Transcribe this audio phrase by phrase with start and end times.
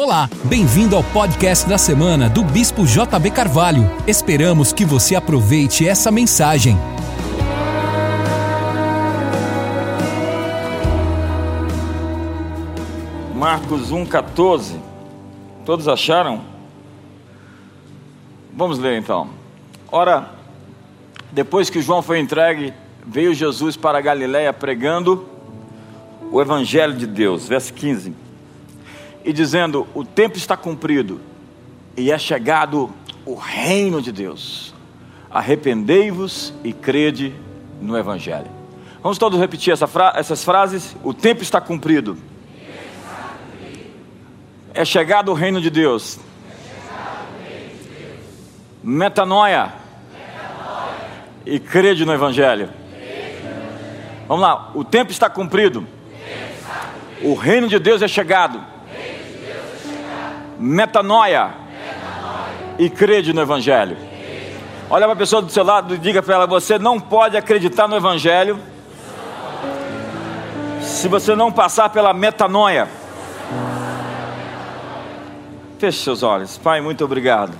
[0.00, 3.82] Olá, bem-vindo ao podcast da semana do Bispo JB Carvalho.
[4.06, 6.76] Esperamos que você aproveite essa mensagem.
[13.34, 14.76] Marcos 1,14.
[15.66, 16.42] Todos acharam?
[18.54, 19.30] Vamos ler então.
[19.90, 20.30] Ora,
[21.32, 22.72] depois que João foi entregue,
[23.04, 25.28] veio Jesus para a Galiléia pregando
[26.30, 27.48] o Evangelho de Deus.
[27.48, 28.27] Verso 15.
[29.28, 31.20] E dizendo: O tempo está cumprido
[31.96, 32.90] e é chegado
[33.26, 34.74] o reino de Deus.
[35.30, 37.34] Arrependei-vos e crede
[37.80, 38.50] no Evangelho.
[39.02, 40.96] Vamos todos repetir essa fra essas frases?
[41.04, 42.16] O tempo está cumprido
[44.78, 46.20] é chegado o reino de Deus.
[48.80, 49.72] Metanoia.
[51.44, 52.70] E crede no Evangelho.
[54.28, 55.84] Vamos lá, o tempo está cumprido.
[57.22, 58.64] O reino de Deus é chegado.
[60.58, 61.50] Metanoia.
[62.78, 63.96] E crede no Evangelho.
[64.90, 67.86] Olha para a pessoa do seu lado e diga para ela: você não pode acreditar
[67.86, 68.58] no Evangelho
[70.80, 72.88] se você não passar pela metanoia.
[75.78, 76.58] Feche seus olhos.
[76.58, 77.52] Pai, muito obrigado.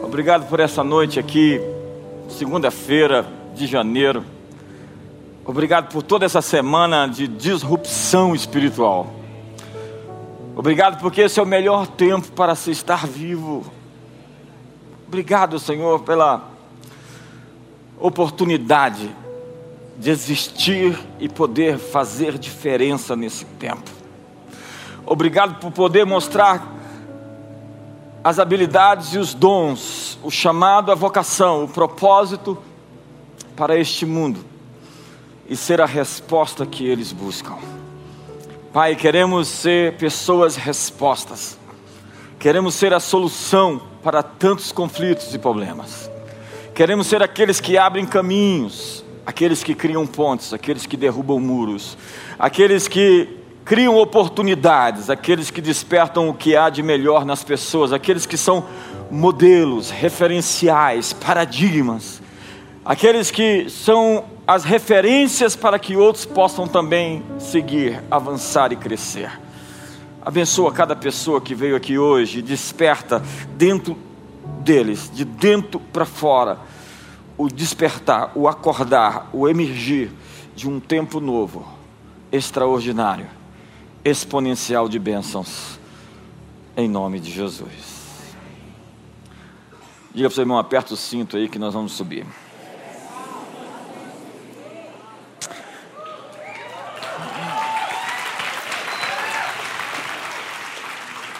[0.00, 1.60] Obrigado por essa noite aqui,
[2.28, 4.24] segunda-feira de janeiro.
[5.44, 9.17] Obrigado por toda essa semana de disrupção espiritual.
[10.58, 13.64] Obrigado porque esse é o melhor tempo para se estar vivo.
[15.06, 16.50] Obrigado, Senhor, pela
[17.96, 19.08] oportunidade
[19.96, 23.88] de existir e poder fazer diferença nesse tempo.
[25.06, 26.66] Obrigado por poder mostrar
[28.24, 32.58] as habilidades e os dons, o chamado, a vocação, o propósito
[33.54, 34.44] para este mundo
[35.48, 37.77] e ser a resposta que eles buscam.
[38.72, 41.58] Pai, queremos ser pessoas respostas,
[42.38, 46.10] queremos ser a solução para tantos conflitos e problemas,
[46.74, 51.96] queremos ser aqueles que abrem caminhos, aqueles que criam pontes, aqueles que derrubam muros,
[52.38, 58.26] aqueles que criam oportunidades, aqueles que despertam o que há de melhor nas pessoas, aqueles
[58.26, 58.66] que são
[59.10, 62.20] modelos, referenciais, paradigmas,
[62.84, 69.30] aqueles que são as referências para que outros possam também seguir, avançar e crescer.
[70.22, 73.22] Abençoa cada pessoa que veio aqui hoje, desperta
[73.58, 73.94] dentro
[74.60, 76.58] deles, de dentro para fora,
[77.36, 80.10] o despertar, o acordar, o emergir
[80.56, 81.68] de um tempo novo,
[82.32, 83.26] extraordinário
[84.02, 85.78] exponencial de bênçãos,
[86.74, 87.98] em nome de Jesus.
[90.14, 92.24] Diga para o seu irmão, aperta o cinto aí que nós vamos subir.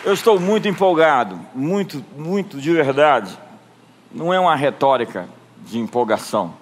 [0.05, 3.37] Eu estou muito empolgado, muito, muito de verdade.
[4.13, 5.29] Não é uma retórica
[5.67, 6.55] de empolgação.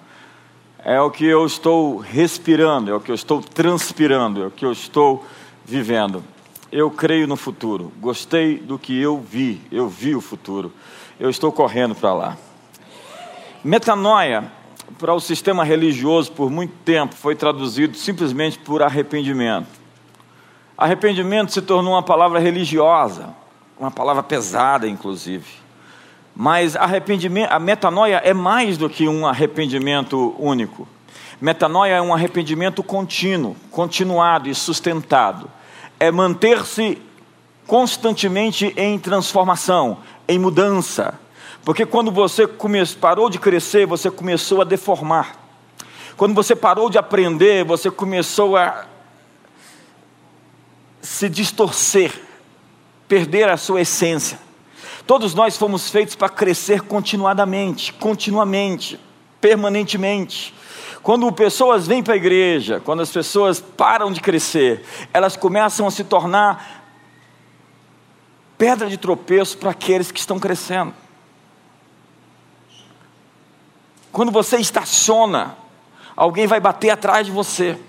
[0.83, 4.65] É o que eu estou respirando, é o que eu estou transpirando, é o que
[4.65, 5.23] eu estou
[5.63, 6.23] vivendo.
[6.71, 7.93] Eu creio no futuro.
[7.99, 9.61] Gostei do que eu vi.
[9.71, 10.73] Eu vi o futuro.
[11.19, 12.37] Eu estou correndo para lá.
[13.63, 14.51] Metanoia,
[14.97, 19.76] para o sistema religioso por muito tempo, foi traduzido simplesmente por arrependimento.
[20.77, 23.35] Arrependimento se tornou uma palavra religiosa,
[23.79, 25.45] uma palavra pesada, inclusive.
[26.35, 30.87] Mas arrependimento, a metanoia é mais do que um arrependimento único.
[31.41, 35.49] Metanoia é um arrependimento contínuo, continuado e sustentado
[35.99, 37.01] é manter-se
[37.65, 41.19] constantemente em transformação, em mudança.
[41.65, 42.47] Porque quando você
[42.99, 45.35] parou de crescer, você começou a deformar.
[46.15, 48.85] Quando você parou de aprender, você começou a
[51.01, 52.11] se distorcer,
[53.07, 54.39] perder a sua essência.
[55.05, 58.99] Todos nós fomos feitos para crescer continuadamente, continuamente,
[59.39, 60.53] permanentemente.
[61.01, 64.83] Quando pessoas vêm para a igreja, quando as pessoas param de crescer,
[65.13, 66.83] elas começam a se tornar
[68.57, 70.93] pedra de tropeço para aqueles que estão crescendo.
[74.11, 75.55] Quando você estaciona,
[76.15, 77.79] alguém vai bater atrás de você.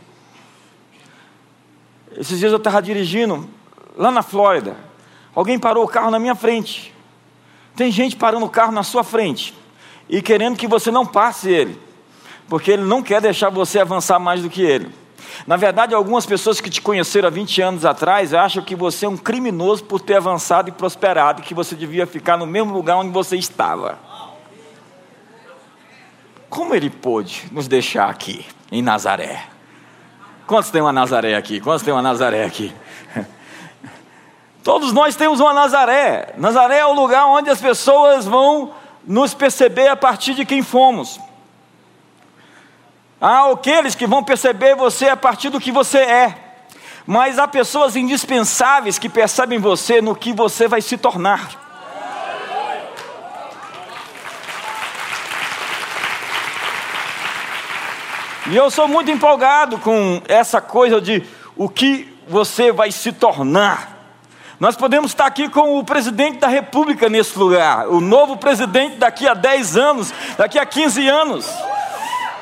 [2.19, 3.49] Esses dias eu estava dirigindo
[3.97, 4.77] lá na Flórida.
[5.35, 6.93] Alguém parou o carro na minha frente.
[7.77, 9.55] Tem gente parando o carro na sua frente
[10.09, 11.89] e querendo que você não passe ele
[12.49, 14.91] porque ele não quer deixar você avançar mais do que ele.
[15.47, 19.09] Na verdade, algumas pessoas que te conheceram há 20 anos atrás acham que você é
[19.09, 22.97] um criminoso por ter avançado e prosperado, e que você devia ficar no mesmo lugar
[22.97, 23.99] onde você estava.
[26.49, 29.58] Como ele pôde nos deixar aqui, em Nazaré?
[30.49, 31.61] Quantos tem uma Nazaré aqui?
[31.61, 32.75] Quantos tem uma Nazaré aqui?
[34.65, 36.33] Todos nós temos uma Nazaré.
[36.39, 38.73] Nazaré é o lugar onde as pessoas vão
[39.07, 41.21] nos perceber a partir de quem fomos.
[43.21, 46.35] Há aqueles que vão perceber você a partir do que você é.
[47.07, 51.68] Mas há pessoas indispensáveis que percebem você no que você vai se tornar.
[58.51, 61.23] E eu sou muito empolgado com essa coisa de
[61.55, 63.97] o que você vai se tornar.
[64.59, 69.29] Nós podemos estar aqui com o presidente da República nesse lugar, o novo presidente daqui
[69.29, 71.47] a 10 anos, daqui a 15 anos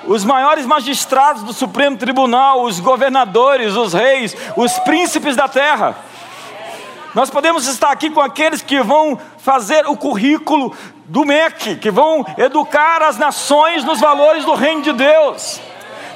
[0.06, 5.97] os maiores magistrados do Supremo Tribunal, os governadores, os reis, os príncipes da terra.
[7.12, 10.76] Nós podemos estar aqui com aqueles que vão fazer o currículo
[11.06, 15.61] do MEC, que vão educar as nações nos valores do reino de Deus.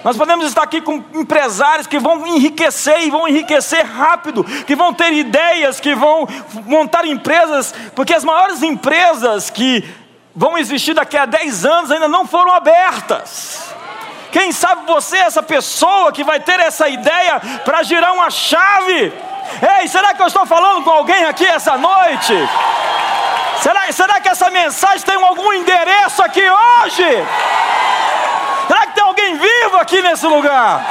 [0.02, 4.94] Nós podemos estar aqui com empresários que vão enriquecer e vão enriquecer rápido, que vão
[4.94, 6.26] ter ideias, que vão
[6.66, 9.84] montar empresas, porque as maiores empresas que
[10.34, 13.74] vão existir daqui a 10 anos ainda não foram abertas.
[14.32, 19.12] Quem sabe você é essa pessoa que vai ter essa ideia para girar uma chave?
[19.80, 22.32] Ei, será que eu estou falando com alguém aqui essa noite?
[23.60, 27.04] Será, será que essa mensagem tem algum endereço aqui hoje?
[29.30, 30.86] Alguém vivo aqui nesse lugar?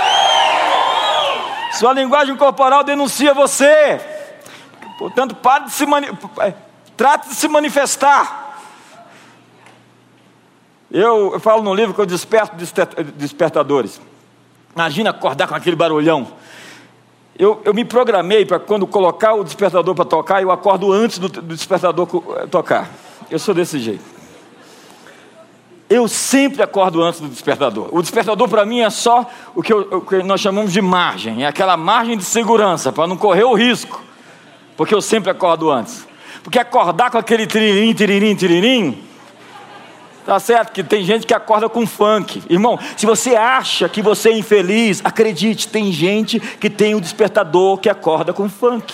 [1.73, 3.99] Sua linguagem corporal denuncia você.
[4.97, 6.07] Portanto, pare de se mani
[6.39, 6.53] é,
[6.95, 8.57] trate de se manifestar.
[10.91, 12.55] Eu, eu falo no livro que eu desperto
[13.15, 14.01] despertadores.
[14.75, 16.27] Imagina acordar com aquele barulhão.
[17.37, 21.29] Eu, eu me programei para quando colocar o despertador para tocar, eu acordo antes do,
[21.29, 22.07] do despertador
[22.49, 22.89] tocar.
[23.29, 24.18] Eu sou desse jeito.
[25.89, 27.89] Eu sempre acordo antes do despertador.
[27.91, 31.43] O despertador para mim é só o que, eu, o que, nós chamamos de margem,
[31.43, 34.01] é aquela margem de segurança para não correr o risco,
[34.77, 36.07] porque eu sempre acordo antes.
[36.43, 39.09] Porque acordar com aquele tiririm, tiririm, tiririm,
[40.29, 42.43] Tá certo que tem gente que acorda com funk.
[42.47, 47.79] Irmão, se você acha que você é infeliz, acredite, tem gente que tem o despertador
[47.79, 48.93] que acorda com funk.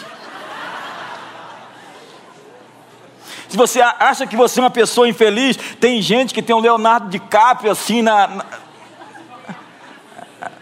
[3.56, 7.07] Se você acha que você é uma pessoa infeliz, tem gente que tem um Leonardo
[7.07, 8.46] DiCaprio assim na, na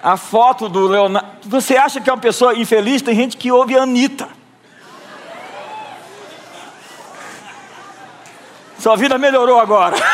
[0.04, 1.28] a foto do Leonardo.
[1.45, 3.01] Você acha que é uma pessoa infeliz?
[3.01, 4.30] Tem gente que ouve a Anitta.
[8.78, 9.96] Sua vida melhorou agora.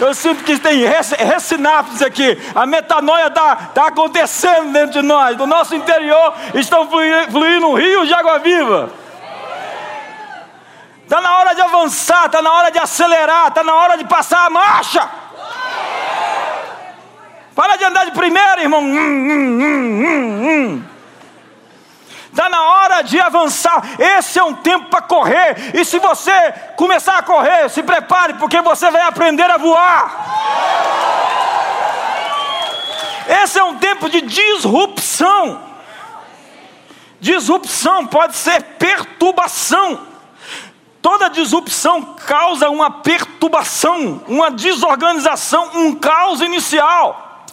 [0.00, 2.38] Eu sinto que tem ressinapses aqui.
[2.54, 5.36] A metanoia está tá acontecendo dentro de nós.
[5.36, 8.90] Do nosso interior estão fluindo, fluindo rios de água viva.
[11.08, 14.44] Está na hora de avançar, está na hora de acelerar, está na hora de passar
[14.44, 15.08] a marcha.
[17.54, 18.82] Para de andar de primeira, irmão.
[18.82, 20.84] Hum, hum, hum, hum, hum.
[22.30, 23.82] Está na hora de avançar.
[23.98, 25.74] Esse é um tempo para correr.
[25.74, 30.26] E se você começar a correr, se prepare, porque você vai aprender a voar.
[33.42, 35.58] Esse é um tempo de disrupção.
[37.18, 40.17] Disrupção pode ser perturbação.
[41.10, 47.46] Toda disrupção causa uma perturbação, uma desorganização, um caos inicial.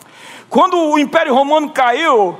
[0.50, 2.38] Quando o Império Romano caiu,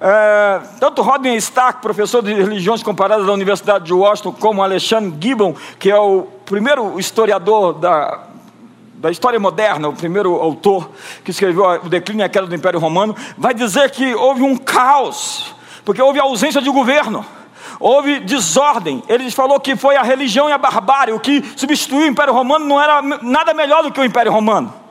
[0.00, 5.56] é, tanto Rodney Stark, professor de religiões comparadas da Universidade de Washington, como Alexandre Gibbon,
[5.80, 8.20] que é o primeiro historiador da,
[8.94, 10.90] da história moderna, o primeiro autor
[11.24, 14.56] que escreveu o declínio e a queda do Império Romano, vai dizer que houve um
[14.56, 17.26] caos, porque houve ausência de governo
[17.82, 19.02] houve desordem.
[19.08, 21.12] Ele falou que foi a religião e a barbárie.
[21.12, 24.82] O que substituiu o Império Romano não era nada melhor do que o Império Romano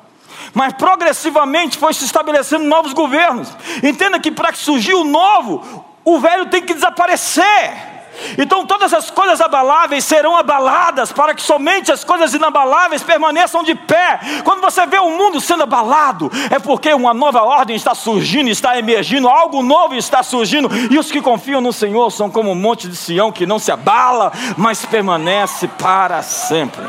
[0.54, 3.56] mas progressivamente foi se estabelecendo novos governos.
[3.82, 8.01] Entenda que para que surgir o novo, o velho tem que desaparecer.
[8.38, 13.76] Então todas as coisas abaláveis serão abaladas para que somente as coisas inabaláveis permaneçam de
[13.76, 14.20] pé.
[14.44, 18.78] Quando você vê o mundo sendo abalado, é porque uma nova ordem está surgindo, está
[18.78, 22.88] emergindo, algo novo está surgindo, e os que confiam no Senhor são como um monte
[22.88, 26.84] de Sião que não se abala, mas permanece para sempre.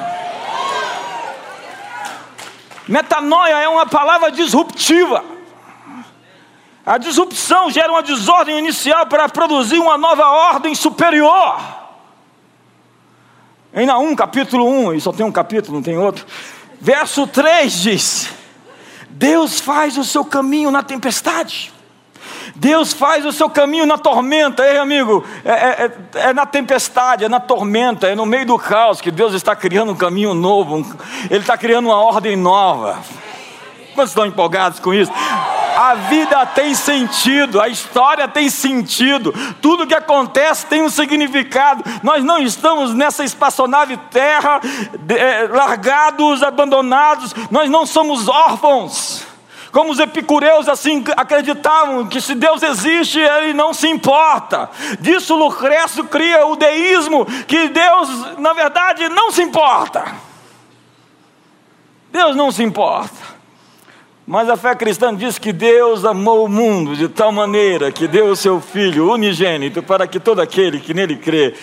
[2.88, 5.31] Metanoia é uma palavra disruptiva.
[6.84, 11.60] A disrupção gera uma desordem inicial para produzir uma nova ordem superior.
[13.72, 16.26] Em Naum, capítulo 1, e só tem um capítulo, não tem outro.
[16.80, 18.30] Verso 3 diz:
[19.08, 21.72] Deus faz o seu caminho na tempestade.
[22.56, 27.24] Deus faz o seu caminho na tormenta, ei amigo, é, é, é, é, na tempestade,
[27.24, 30.84] é na tormenta, é no meio do caos que Deus está criando um caminho novo,
[31.30, 32.98] Ele está criando uma ordem nova.
[33.94, 35.12] Quantos estão empolgados com isso?
[35.76, 41.82] A vida tem sentido, a história tem sentido, tudo que acontece tem um significado.
[42.02, 44.60] Nós não estamos nessa espaçonave terra,
[45.08, 49.26] é, largados, abandonados, nós não somos órfãos.
[49.72, 54.68] Como os epicureus assim acreditavam que se Deus existe, ele não se importa.
[55.00, 60.04] Disso Lucrécio cria o deísmo, que Deus, na verdade, não se importa.
[62.12, 63.31] Deus não se importa.
[64.26, 68.26] Mas a fé cristã diz que Deus amou o mundo de tal maneira que deu
[68.26, 71.54] o seu Filho unigênito para que todo aquele que nele crê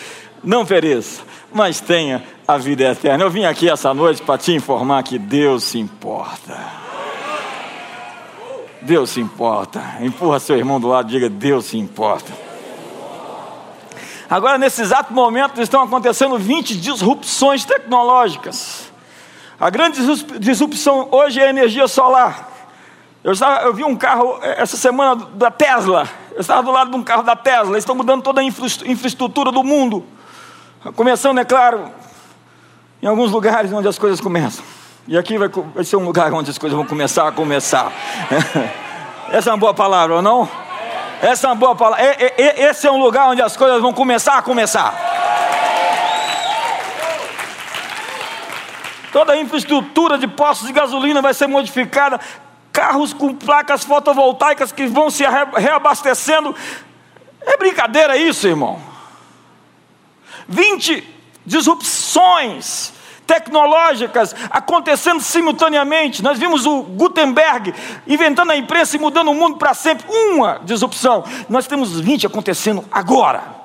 [0.43, 1.21] não pereça,
[1.53, 3.23] mas tenha a vida eterna.
[3.23, 6.57] Eu vim aqui essa noite para te informar que Deus se importa.
[8.81, 9.81] Deus se importa.
[10.01, 12.31] Empurra seu irmão do lado e diga: Deus se importa.
[14.29, 18.91] Agora, nesse exato momento, estão acontecendo 20 disrupções tecnológicas.
[19.59, 19.99] A grande
[20.39, 22.48] disrupção hoje é a energia solar.
[23.23, 26.07] Eu, estava, eu vi um carro eh, essa semana da Tesla.
[26.31, 27.71] Eu estava do lado de um carro da Tesla.
[27.71, 30.05] Eles estão mudando toda a infraestrutura do mundo.
[30.95, 31.91] Começando, é claro,
[33.01, 34.63] em alguns lugares onde as coisas começam.
[35.05, 37.91] E aqui vai, vai ser um lugar onde as coisas vão começar a começar.
[39.31, 40.49] Essa é uma boa palavra, ou não?
[41.21, 42.05] Essa é uma boa palavra.
[42.37, 44.93] Esse é um lugar onde as coisas vão começar a começar.
[49.11, 52.19] Toda a infraestrutura de postos de gasolina vai ser modificada.
[52.79, 55.25] Carros com placas fotovoltaicas que vão se
[55.57, 56.55] reabastecendo.
[57.41, 58.79] É brincadeira isso, irmão.
[60.47, 61.03] 20
[61.45, 62.93] disrupções
[63.27, 66.23] tecnológicas acontecendo simultaneamente.
[66.23, 67.75] Nós vimos o Gutenberg
[68.07, 70.05] inventando a imprensa e mudando o mundo para sempre.
[70.07, 71.25] Uma disrupção.
[71.49, 73.58] Nós temos 20 acontecendo agora.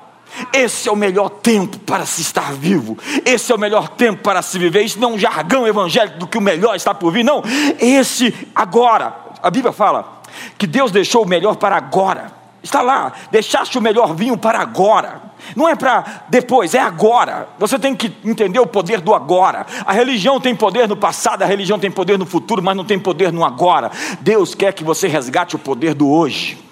[0.53, 2.97] Esse é o melhor tempo para se estar vivo.
[3.25, 4.83] Esse é o melhor tempo para se viver.
[4.83, 7.43] Isso não é um jargão evangélico do que o melhor está por vir, não.
[7.79, 9.15] Esse agora.
[9.41, 10.21] A Bíblia fala
[10.57, 12.31] que Deus deixou o melhor para agora.
[12.65, 15.21] Está lá, deixaste o melhor vinho para agora.
[15.55, 17.47] Não é para depois, é agora.
[17.59, 19.67] Você tem que entender o poder do agora.
[19.85, 22.97] A religião tem poder no passado, a religião tem poder no futuro, mas não tem
[22.97, 23.91] poder no agora.
[24.21, 26.64] Deus quer que você resgate o poder do hoje.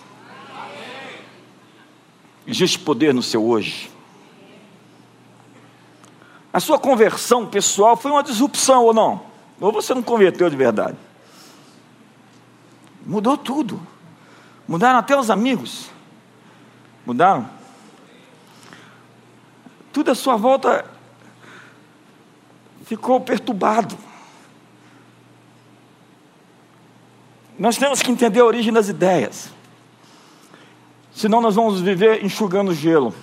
[2.45, 3.89] Existe poder no seu hoje.
[6.51, 9.23] A sua conversão pessoal foi uma disrupção ou não?
[9.59, 10.97] Ou você não converteu de verdade?
[13.05, 13.81] Mudou tudo.
[14.67, 15.89] Mudaram até os amigos.
[17.05, 17.49] Mudaram?
[19.91, 20.85] Tudo à sua volta
[22.85, 23.97] ficou perturbado.
[27.57, 29.49] Nós temos que entender a origem das ideias.
[31.13, 33.13] Senão nós vamos viver enxugando gelo.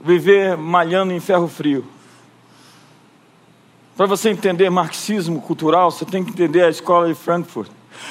[0.00, 1.84] Viver malhando em ferro frio.
[3.96, 7.70] Para você entender marxismo cultural, você tem que entender a escola de Frankfurt.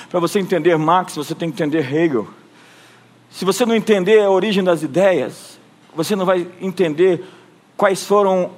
[0.09, 2.27] Para você entender Marx, você tem que entender Hegel.
[3.29, 5.59] Se você não entender a origem das ideias,
[5.95, 7.23] você não vai entender
[7.75, 8.51] quais foram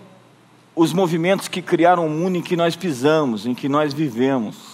[0.76, 4.73] os movimentos que criaram o mundo em que nós pisamos, em que nós vivemos.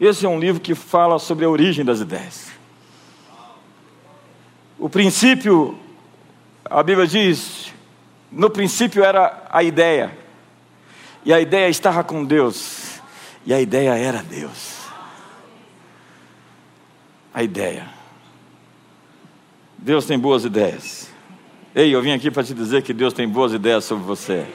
[0.00, 2.50] Esse é um livro que fala sobre a origem das ideias.
[4.78, 5.78] O princípio,
[6.64, 7.74] a Bíblia diz,
[8.32, 10.16] no princípio era a ideia,
[11.22, 12.98] e a ideia estava com Deus,
[13.44, 14.78] e a ideia era Deus.
[17.34, 17.86] A ideia.
[19.76, 21.10] Deus tem boas ideias.
[21.74, 24.46] Ei, eu vim aqui para te dizer que Deus tem boas ideias sobre você.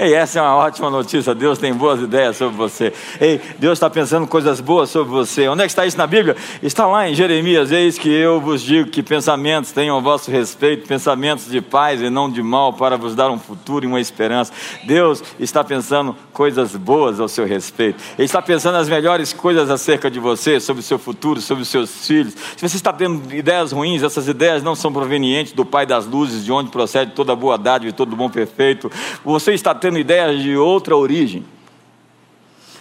[0.00, 1.34] Ei, essa é uma ótima notícia.
[1.34, 2.90] Deus tem boas ideias sobre você.
[3.20, 5.46] Ei, Deus está pensando coisas boas sobre você.
[5.46, 6.34] Onde é que está isso na Bíblia?
[6.62, 7.70] Está lá em Jeremias.
[7.70, 12.08] Eis que eu vos digo que pensamentos tenham a vosso respeito, pensamentos de paz e
[12.08, 14.50] não de mal, para vos dar um futuro e uma esperança.
[14.84, 18.02] Deus está pensando coisas boas ao seu respeito.
[18.16, 21.68] Ele está pensando as melhores coisas acerca de você, sobre o seu futuro, sobre os
[21.68, 22.34] seus filhos.
[22.56, 26.42] Se você está tendo ideias ruins, essas ideias não são provenientes do Pai das luzes,
[26.42, 28.90] de onde procede toda boa dádiva e todo bom perfeito.
[29.22, 31.44] Você está tendo tendo ideias de outra origem.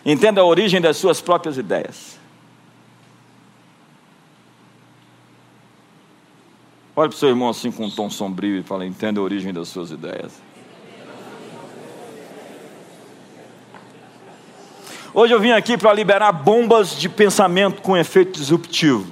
[0.05, 2.19] Entenda a origem das suas próprias ideias.
[6.95, 9.51] Olhe para o seu irmão assim com um tom sombrio e fala: entenda a origem
[9.51, 10.33] das suas ideias.
[15.11, 19.11] Hoje eu vim aqui para liberar bombas de pensamento com efeito disruptivo.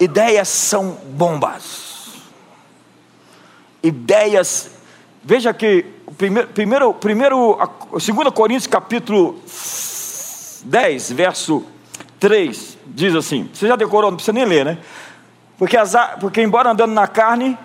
[0.00, 2.14] Ideias são bombas.
[3.82, 4.70] Ideias.
[5.22, 7.58] Veja que primeiro, primeiro, primeiro
[7.90, 8.04] 2
[8.34, 9.36] Coríntios capítulo
[10.64, 11.64] 10, verso
[12.18, 14.78] 3, diz assim, você já decorou, não precisa nem ler, né?
[15.58, 17.58] Porque, as, porque embora andando na carne,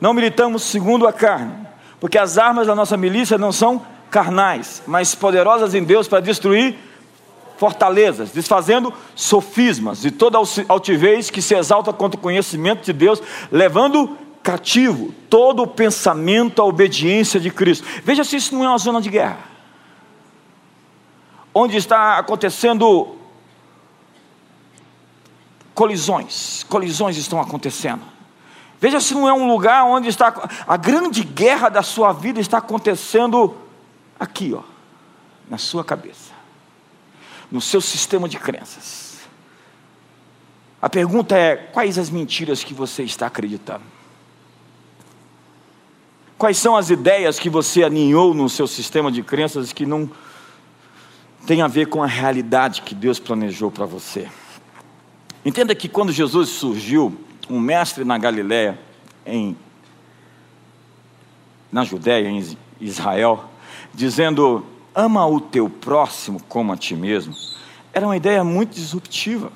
[0.00, 1.52] não militamos segundo a carne,
[2.00, 6.76] porque as armas da nossa milícia não são carnais, mas poderosas em Deus para destruir
[7.56, 14.16] fortalezas, desfazendo sofismas e toda altivez que se exalta contra o conhecimento de Deus, levando
[14.46, 17.84] cativo todo o pensamento à obediência de Cristo.
[18.04, 19.40] Veja se isso não é uma zona de guerra,
[21.52, 23.16] onde está acontecendo
[25.74, 28.02] colisões, colisões estão acontecendo.
[28.80, 30.32] Veja se não é um lugar onde está
[30.64, 33.56] a grande guerra da sua vida está acontecendo
[34.20, 34.62] aqui, ó,
[35.50, 36.36] na sua cabeça
[37.50, 39.18] no seu sistema de crenças.
[40.82, 43.95] A pergunta é: quais as mentiras que você está acreditando?
[46.38, 50.10] Quais são as ideias que você aninhou no seu sistema de crenças que não
[51.46, 54.28] tem a ver com a realidade que Deus planejou para você?
[55.44, 57.16] Entenda que quando Jesus surgiu,
[57.48, 58.78] um mestre na Galiléia,
[59.24, 59.56] em
[61.72, 63.44] na Judéia, em Israel,
[63.94, 64.64] dizendo:
[64.94, 67.34] ama o teu próximo como a ti mesmo,
[67.94, 69.50] era uma ideia muito disruptiva.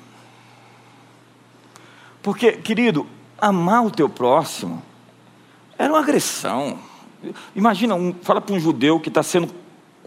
[2.23, 3.05] Porque, querido,
[3.37, 4.81] amar o teu próximo
[5.83, 6.77] era uma agressão.
[7.55, 9.53] Imagina, um, fala para um judeu que está sendo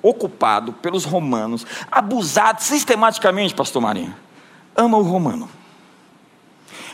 [0.03, 4.15] ocupado pelos romanos, abusado sistematicamente, pastor Marinho.
[4.77, 5.49] Ama o romano.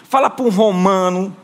[0.05, 1.37] Fala para um romano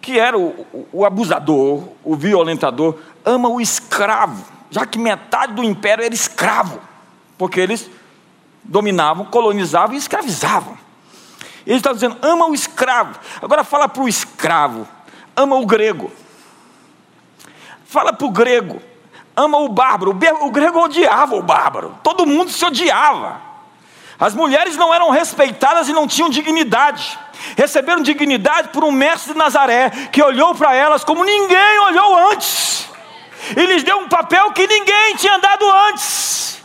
[0.00, 5.62] que era o, o, o abusador, o violentador, ama o escravo já que metade do
[5.62, 6.80] império era escravo,
[7.38, 7.88] porque eles
[8.64, 10.76] dominavam, colonizavam e escravizavam.
[11.64, 13.16] Ele está dizendo: ama o escravo.
[13.40, 14.88] Agora fala para o escravo,
[15.36, 16.10] ama o grego.
[17.94, 18.82] Fala para o grego,
[19.36, 20.10] ama o bárbaro.
[20.40, 23.40] O grego odiava o bárbaro, todo mundo se odiava.
[24.18, 27.16] As mulheres não eram respeitadas e não tinham dignidade.
[27.56, 32.88] Receberam dignidade por um mestre de Nazaré que olhou para elas como ninguém olhou antes
[33.56, 36.60] e lhes deu um papel que ninguém tinha dado antes.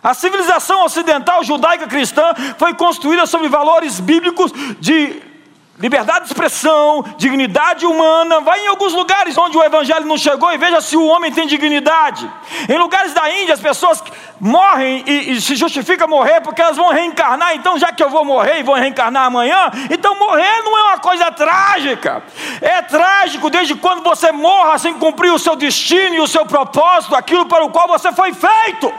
[0.00, 5.31] A civilização ocidental judaica cristã foi construída sobre valores bíblicos de
[5.78, 8.40] liberdade de expressão, dignidade humana.
[8.40, 11.46] Vai em alguns lugares onde o evangelho não chegou e veja se o homem tem
[11.46, 12.30] dignidade.
[12.68, 14.02] Em lugares da Índia, as pessoas
[14.38, 17.54] morrem e, e se justifica morrer porque elas vão reencarnar.
[17.54, 20.98] Então, já que eu vou morrer e vou reencarnar amanhã, então morrer não é uma
[20.98, 22.22] coisa trágica.
[22.60, 27.16] É trágico desde quando você morra sem cumprir o seu destino e o seu propósito,
[27.16, 28.92] aquilo para o qual você foi feito.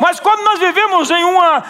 [0.00, 1.64] Mas quando nós vivemos em uma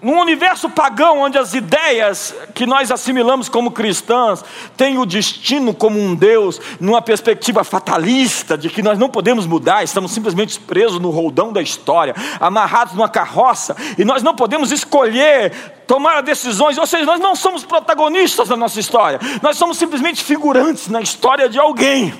[0.00, 4.44] num universo pagão, onde as ideias que nós assimilamos como cristãs
[4.76, 9.82] têm o destino como um Deus, numa perspectiva fatalista, de que nós não podemos mudar,
[9.82, 15.52] estamos simplesmente presos no roldão da história, amarrados numa carroça, e nós não podemos escolher
[15.86, 20.88] tomar decisões, ou seja, nós não somos protagonistas da nossa história, nós somos simplesmente figurantes
[20.88, 22.14] na história de alguém.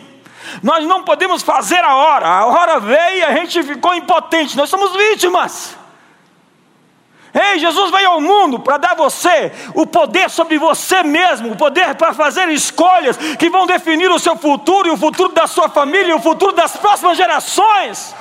[0.62, 4.68] Nós não podemos fazer a hora, a hora veio e a gente ficou impotente, nós
[4.68, 5.83] somos vítimas.
[7.34, 11.96] Ei, Jesus veio ao mundo para dar você o poder sobre você mesmo, o poder
[11.96, 16.12] para fazer escolhas que vão definir o seu futuro e o futuro da sua família
[16.12, 18.14] e o futuro das próximas gerações.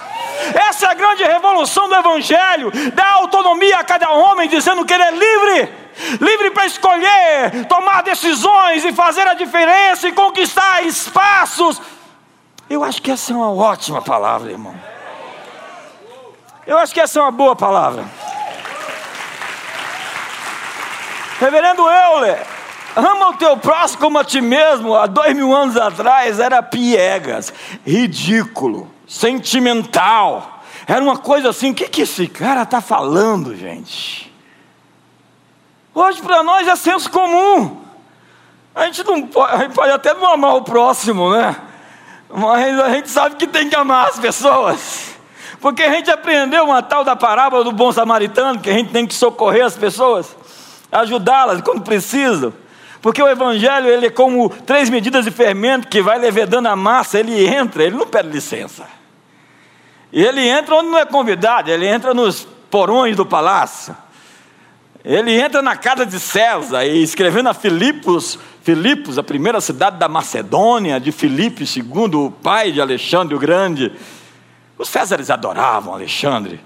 [0.68, 5.04] Essa é a grande revolução do Evangelho, dá autonomia a cada homem, dizendo que ele
[5.04, 5.74] é livre,
[6.20, 11.80] livre para escolher, tomar decisões e fazer a diferença e conquistar espaços.
[12.68, 14.74] Eu acho que essa é uma ótima palavra, irmão.
[16.66, 18.06] Eu acho que essa é uma boa palavra.
[21.44, 22.42] Reverendo Euler,
[22.96, 27.54] ama o teu próximo como a ti mesmo, há dois mil anos atrás era piegas,
[27.86, 30.64] ridículo, sentimental.
[30.88, 34.34] Era uma coisa assim, o que, que esse cara está falando, gente?
[35.94, 37.82] Hoje para nós é senso comum.
[38.74, 41.58] A gente não pode, a gente pode até não amar o próximo, né?
[42.34, 45.14] Mas a gente sabe que tem que amar as pessoas.
[45.60, 49.06] Porque a gente aprendeu uma tal da parábola do bom samaritano, que a gente tem
[49.06, 50.38] que socorrer as pessoas
[50.94, 52.54] ajudá-las quando precisam.
[53.02, 57.20] Porque o evangelho ele é como três medidas de fermento que vai levedando a massa,
[57.20, 58.86] ele entra, ele não pede licença.
[60.12, 63.96] Ele entra onde não é convidado, ele entra nos porões do palácio.
[65.04, 70.08] Ele entra na casa de César e escrevendo a Filipos, Filipos, a primeira cidade da
[70.08, 73.92] Macedônia, de Filipe, segundo o pai de Alexandre o Grande.
[74.78, 76.62] Os Césares adoravam Alexandre.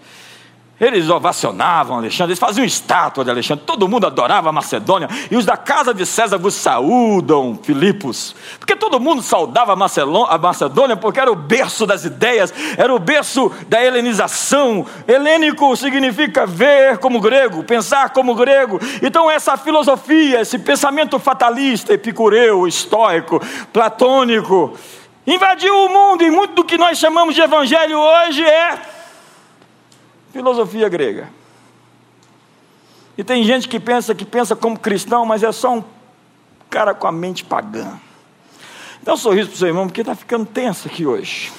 [0.79, 5.43] Eles ovacionavam Alexandre, eles faziam estátua de Alexandre, todo mundo adorava a Macedônia, e os
[5.43, 11.31] da casa de César vos saúdam, Filipos, porque todo mundo saudava a Macedônia, porque era
[11.31, 14.85] o berço das ideias, era o berço da helenização.
[15.07, 18.79] Helênico significa ver como grego, pensar como grego.
[19.01, 23.41] Então, essa filosofia, esse pensamento fatalista, epicureu, estoico,
[23.73, 24.77] platônico,
[25.25, 28.96] invadiu o mundo, e muito do que nós chamamos de evangelho hoje é
[30.37, 31.29] filosofia grega.
[33.17, 35.83] E tem gente que pensa que pensa como cristão, mas é só um
[36.69, 37.99] cara com a mente pagã.
[39.01, 41.51] Dá um sorriso para o seu irmão, porque está ficando tenso aqui hoje.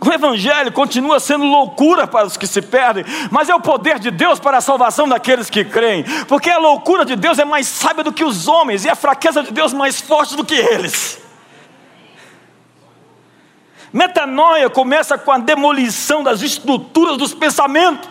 [0.00, 4.12] O Evangelho continua sendo loucura para os que se perdem, mas é o poder de
[4.12, 8.04] Deus para a salvação daqueles que creem, porque a loucura de Deus é mais sábia
[8.04, 11.23] do que os homens, e a fraqueza de Deus mais forte do que eles.
[13.94, 18.10] Metanoia começa com a demolição das estruturas dos pensamentos.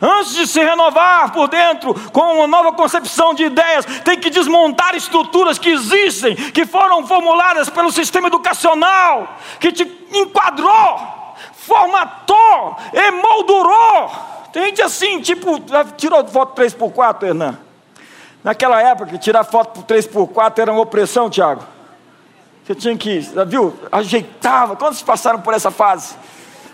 [0.00, 4.96] Antes de se renovar por dentro com uma nova concepção de ideias, tem que desmontar
[4.96, 10.98] estruturas que existem, que foram formuladas pelo sistema educacional, que te enquadrou,
[11.52, 14.10] formatou, emoldurou.
[14.50, 15.60] Tem gente assim, tipo,
[15.98, 17.58] tirou foto 3x4, Hernan.
[18.42, 21.75] Naquela época, tirar foto 3x4 era uma opressão, Tiago.
[22.66, 23.78] Você tinha que, viu?
[23.92, 24.74] Ajeitava.
[24.74, 26.16] Quantos passaram por essa fase?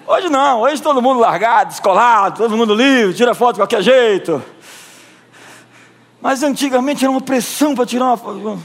[0.07, 4.43] Hoje não, hoje todo mundo largado, descolado, todo mundo livre, tira foto de qualquer jeito.
[6.21, 8.59] Mas antigamente era uma pressão para tirar uma foto.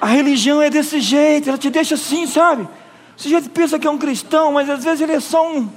[0.00, 2.64] A religião é desse jeito, ela te deixa assim, sabe?
[2.64, 5.70] O sujeito pensa que é um cristão, mas às vezes ele é só um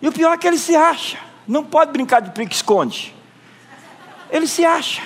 [0.01, 3.15] E o pior é que ele se acha, não pode brincar de pique-esconde,
[4.29, 5.03] ele se acha.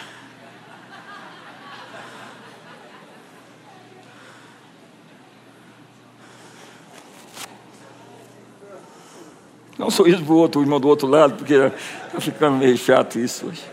[9.78, 12.78] Não sou isso para o outro, o irmão do outro lado, porque está ficando meio
[12.78, 13.72] chato isso hoje.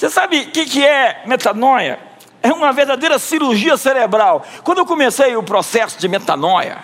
[0.00, 1.98] Você sabe o que, que é metanoia?
[2.42, 4.42] É uma verdadeira cirurgia cerebral.
[4.64, 6.78] Quando eu comecei o processo de metanoia,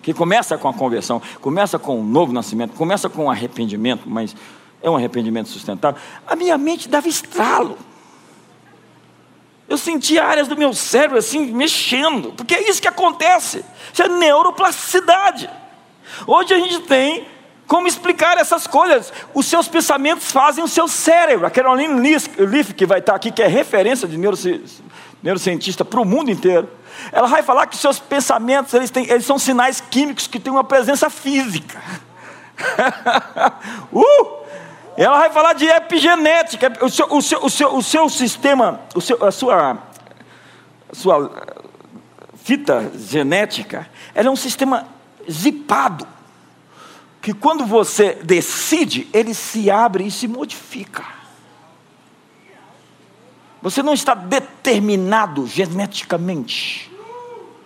[0.00, 4.34] que começa com a conversão, começa com o novo nascimento, começa com o arrependimento, mas
[4.82, 7.76] é um arrependimento sustentável, a minha mente dava estralo.
[9.68, 13.62] Eu sentia áreas do meu cérebro assim mexendo, porque é isso que acontece.
[13.92, 15.50] Isso é neuroplasticidade.
[16.26, 17.26] Hoje a gente tem
[17.66, 19.12] como explicar essas coisas?
[19.32, 21.46] Os seus pensamentos fazem o seu cérebro.
[21.46, 24.18] A Caroline Leaf, que vai estar aqui, que é referência de
[25.22, 26.68] neurocientista para o mundo inteiro,
[27.10, 30.52] ela vai falar que os seus pensamentos eles, têm, eles são sinais químicos que têm
[30.52, 31.80] uma presença física.
[33.92, 34.44] uh!
[34.96, 36.72] Ela vai falar de epigenética.
[36.82, 39.78] O seu, o seu, o seu, o seu sistema, o seu, a sua,
[40.92, 41.32] a sua
[42.44, 44.86] fita genética, ela é um sistema
[45.28, 46.13] zipado
[47.24, 51.02] que quando você decide, ele se abre e se modifica.
[53.62, 56.92] Você não está determinado geneticamente.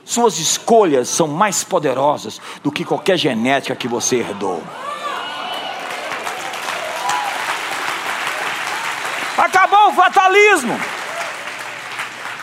[0.04, 4.62] Suas escolhas são mais poderosas do que qualquer genética que você herdou.
[9.36, 10.78] Acabou o fatalismo.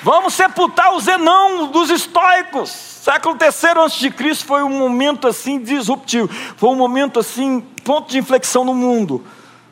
[0.05, 2.69] Vamos sepultar o Zenão dos estoicos.
[2.69, 4.35] Século III a.C.
[4.35, 9.23] foi um momento assim disruptivo, foi um momento assim, ponto de inflexão no mundo.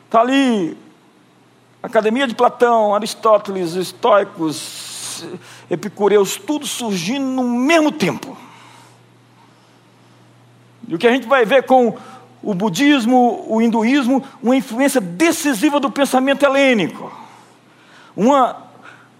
[0.06, 0.76] Está ali,
[1.80, 5.24] Academia de Platão, Aristóteles, estoicos,
[5.70, 8.36] epicureus, tudo surgindo no mesmo tempo.
[10.88, 11.96] E o que a gente vai ver com
[12.42, 17.12] o budismo, o hinduísmo, uma influência decisiva do pensamento helênico.
[18.16, 18.63] Uma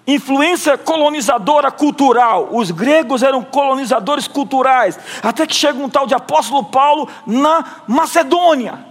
[0.06, 2.48] influência colonizadora cultural.
[2.52, 4.98] Os gregos eram colonizadores culturais.
[5.22, 8.86] Até que chega um tal de apóstolo Paulo na Macedônia.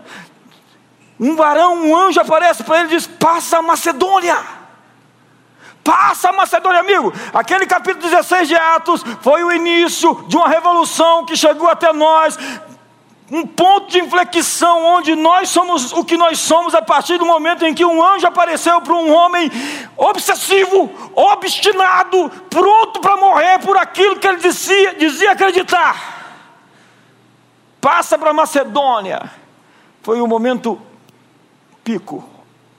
[1.20, 4.38] Um varão, um anjo aparece para ele e diz: Passa a Macedônia.
[5.84, 7.14] Passa a Macedônia, amigo.
[7.34, 12.40] Aquele capítulo 16 de Atos foi o início de uma revolução que chegou até nós,
[13.32, 17.66] um ponto de inflexão onde nós somos o que nós somos a partir do momento
[17.66, 19.50] em que um anjo apareceu para um homem
[19.96, 26.22] obsessivo, obstinado, pronto para morrer por aquilo que ele dizia, dizia acreditar.
[27.80, 29.32] Passa para Macedônia.
[30.02, 30.80] Foi o momento
[31.84, 32.24] pico,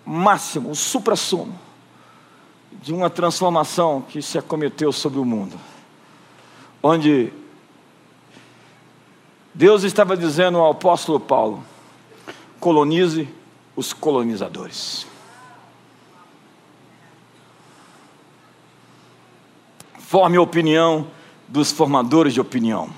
[0.04, 1.58] máximo, o supra-sumo.
[2.70, 5.58] de uma transformação que se acometeu sobre o mundo,
[6.82, 7.32] onde
[9.54, 11.64] Deus estava dizendo ao apóstolo Paulo:
[12.58, 13.28] colonize
[13.76, 15.06] os colonizadores.
[19.98, 21.06] Forme a opinião
[21.46, 22.90] dos formadores de opinião.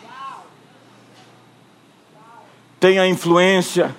[2.80, 3.94] Tenha influência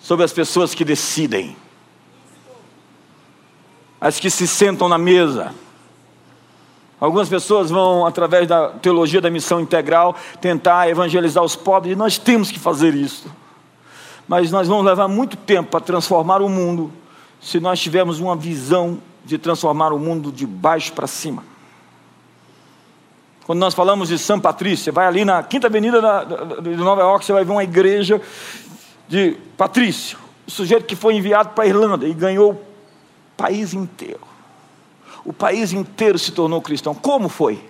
[0.00, 1.56] sobre as pessoas que decidem,
[4.00, 5.54] as que se sentam na mesa.
[7.02, 12.16] Algumas pessoas vão, através da teologia da missão integral, tentar evangelizar os pobres, e nós
[12.16, 13.26] temos que fazer isso.
[14.28, 16.92] Mas nós vamos levar muito tempo para transformar o mundo,
[17.40, 21.42] se nós tivermos uma visão de transformar o mundo de baixo para cima.
[23.46, 26.00] Quando nós falamos de São Patrício, você vai ali na Quinta Avenida
[26.62, 28.22] de Nova York, você vai ver uma igreja
[29.08, 32.60] de Patrício, o sujeito que foi enviado para a Irlanda e ganhou o
[33.36, 34.31] país inteiro.
[35.24, 36.94] O país inteiro se tornou cristão.
[36.94, 37.68] Como foi?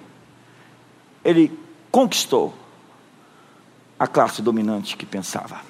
[1.25, 1.57] Ele
[1.91, 2.55] conquistou
[3.99, 5.61] a classe dominante que pensava.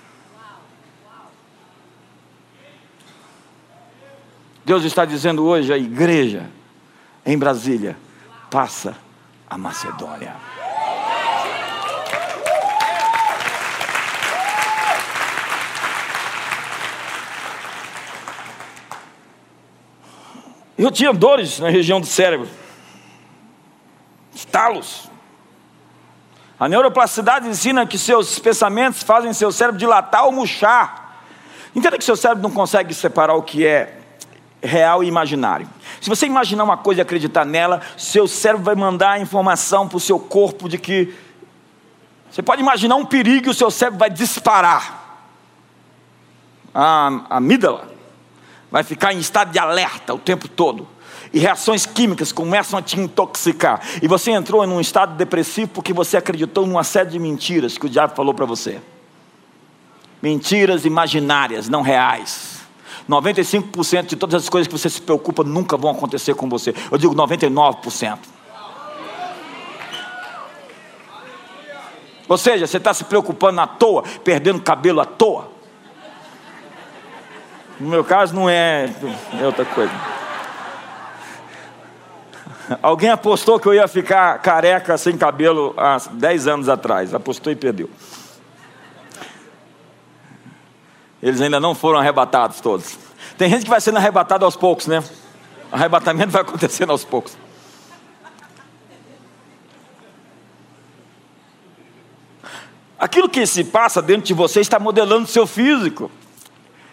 [4.65, 6.49] Deus está dizendo hoje a igreja
[7.27, 7.97] em Brasília
[8.51, 8.97] passa
[9.49, 10.37] a Macedônia.
[20.77, 22.49] Eu tinha dores na região do cérebro,
[24.35, 25.11] estalos.
[26.59, 31.21] A neuroplasticidade ensina que seus pensamentos fazem seu cérebro dilatar ou murchar.
[31.75, 33.99] Entenda que seu cérebro não consegue separar o que é
[34.63, 35.69] real e imaginário.
[36.01, 39.97] Se você imaginar uma coisa e acreditar nela, seu cérebro vai mandar a informação para
[39.97, 41.15] o seu corpo de que.
[42.31, 45.01] Você pode imaginar um perigo e o seu cérebro vai disparar.
[46.75, 47.92] A amígdala
[48.73, 50.89] vai ficar em estado de alerta o tempo todo.
[51.31, 53.81] E reações químicas começam a te intoxicar.
[54.03, 57.85] E você entrou em um estado depressivo porque você acreditou numa série de mentiras que
[57.85, 58.81] o diabo falou para você.
[60.23, 62.63] Mentiras imaginárias, não reais.
[63.09, 66.75] 95% de todas as coisas que você se preocupa nunca vão acontecer com você.
[66.91, 68.19] Eu digo 99%.
[72.27, 75.52] Ou seja, você está se preocupando à toa, perdendo cabelo à toa.
[77.83, 78.89] No meu caso, não é,
[79.41, 79.93] é outra coisa.
[82.81, 87.13] Alguém apostou que eu ia ficar careca sem cabelo há 10 anos atrás.
[87.13, 87.91] Apostou e perdeu.
[91.21, 92.97] Eles ainda não foram arrebatados todos.
[93.37, 95.03] Tem gente que vai sendo arrebatado aos poucos, né?
[95.73, 97.37] Arrebatamento vai acontecendo aos poucos.
[102.97, 106.09] Aquilo que se passa dentro de você está modelando o seu físico.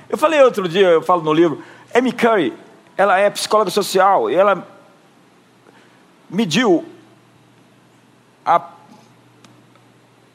[0.10, 2.52] Eu falei outro dia, eu falo no livro, Amy Curry,
[2.98, 4.68] ela é psicóloga social e ela
[6.28, 6.84] mediu
[8.44, 8.60] a,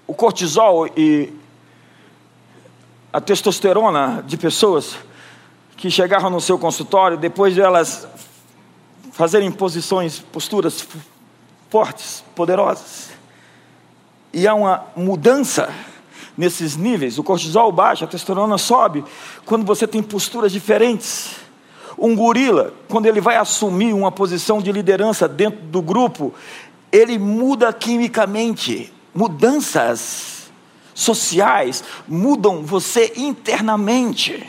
[0.07, 1.33] o cortisol e
[3.13, 4.97] a testosterona de pessoas
[5.77, 8.07] que chegavam no seu consultório depois de elas
[9.11, 10.87] fazerem posições, posturas
[11.69, 13.11] fortes, poderosas.
[14.33, 15.69] E há uma mudança
[16.37, 19.05] nesses níveis, o cortisol baixa, a testosterona sobe,
[19.45, 21.37] quando você tem posturas diferentes.
[21.97, 26.35] Um gorila, quando ele vai assumir uma posição de liderança dentro do grupo,
[26.91, 28.93] ele muda quimicamente.
[29.15, 30.51] Mudanças
[30.93, 34.45] sociais mudam você internamente.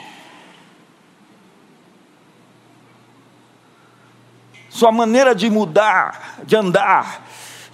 [4.69, 7.25] Sua maneira de mudar, de andar,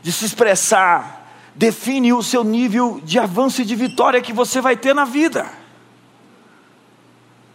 [0.03, 1.20] de se expressar,
[1.55, 5.49] define o seu nível de avanço e de vitória que você vai ter na vida.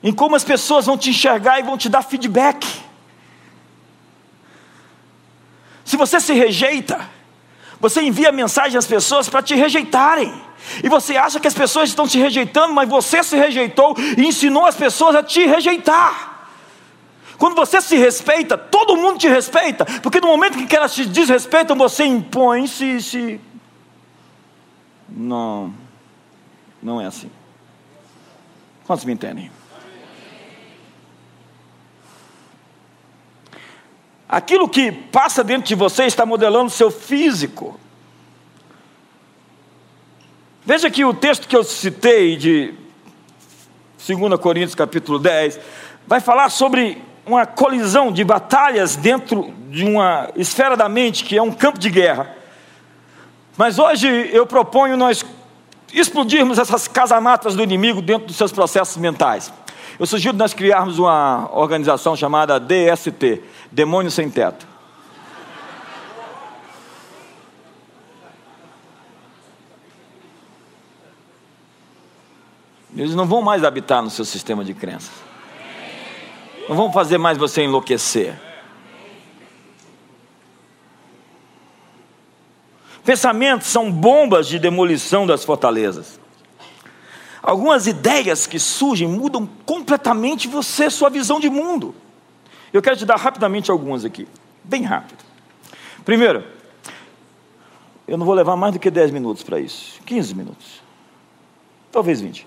[0.02, 2.66] Em como as pessoas vão te enxergar e vão te dar feedback.
[5.84, 7.08] Se você se rejeita,
[7.80, 10.32] você envia mensagem às pessoas para te rejeitarem.
[10.82, 14.66] E você acha que as pessoas estão te rejeitando, mas você se rejeitou e ensinou
[14.66, 16.48] as pessoas a te rejeitar.
[17.38, 21.76] Quando você se respeita, todo mundo te respeita, porque no momento que elas te desrespeitam,
[21.76, 23.40] você impõe se, se
[25.16, 25.72] não,
[26.82, 27.30] não é assim.
[28.86, 29.50] Quantos me entendem?
[34.28, 37.80] Aquilo que passa dentro de você está modelando seu físico.
[40.64, 42.74] Veja que o texto que eu citei de
[44.06, 45.58] 2 Coríntios capítulo 10
[46.06, 51.42] vai falar sobre uma colisão de batalhas dentro de uma esfera da mente que é
[51.42, 52.36] um campo de guerra.
[53.56, 55.24] Mas hoje eu proponho nós
[55.92, 59.52] explodirmos essas casamatas do inimigo dentro dos seus processos mentais.
[59.98, 63.42] Eu sugiro nós criarmos uma organização chamada DST
[63.72, 64.66] Demônio Sem Teto.
[72.94, 75.12] Eles não vão mais habitar no seu sistema de crenças.
[76.68, 78.45] Não vão fazer mais você enlouquecer.
[83.06, 86.18] Pensamentos são bombas de demolição das fortalezas.
[87.40, 91.94] Algumas ideias que surgem mudam completamente você, sua visão de mundo.
[92.72, 94.26] Eu quero te dar rapidamente algumas aqui,
[94.64, 95.24] bem rápido.
[96.04, 96.42] Primeiro,
[98.08, 100.82] eu não vou levar mais do que 10 minutos para isso, 15 minutos,
[101.92, 102.44] talvez 20.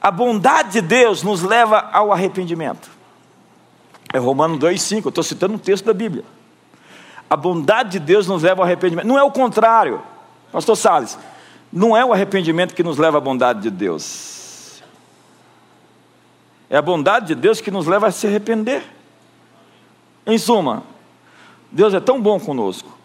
[0.00, 2.88] A bondade de Deus nos leva ao arrependimento.
[4.12, 6.35] É Romano 2,5, eu estou citando um texto da Bíblia.
[7.28, 9.06] A bondade de Deus nos leva ao arrependimento.
[9.06, 10.00] Não é o contrário,
[10.52, 11.18] Pastor Salles.
[11.72, 14.82] Não é o arrependimento que nos leva à bondade de Deus.
[16.70, 18.82] É a bondade de Deus que nos leva a se arrepender.
[20.26, 20.82] Em suma,
[21.70, 22.96] Deus é tão bom conosco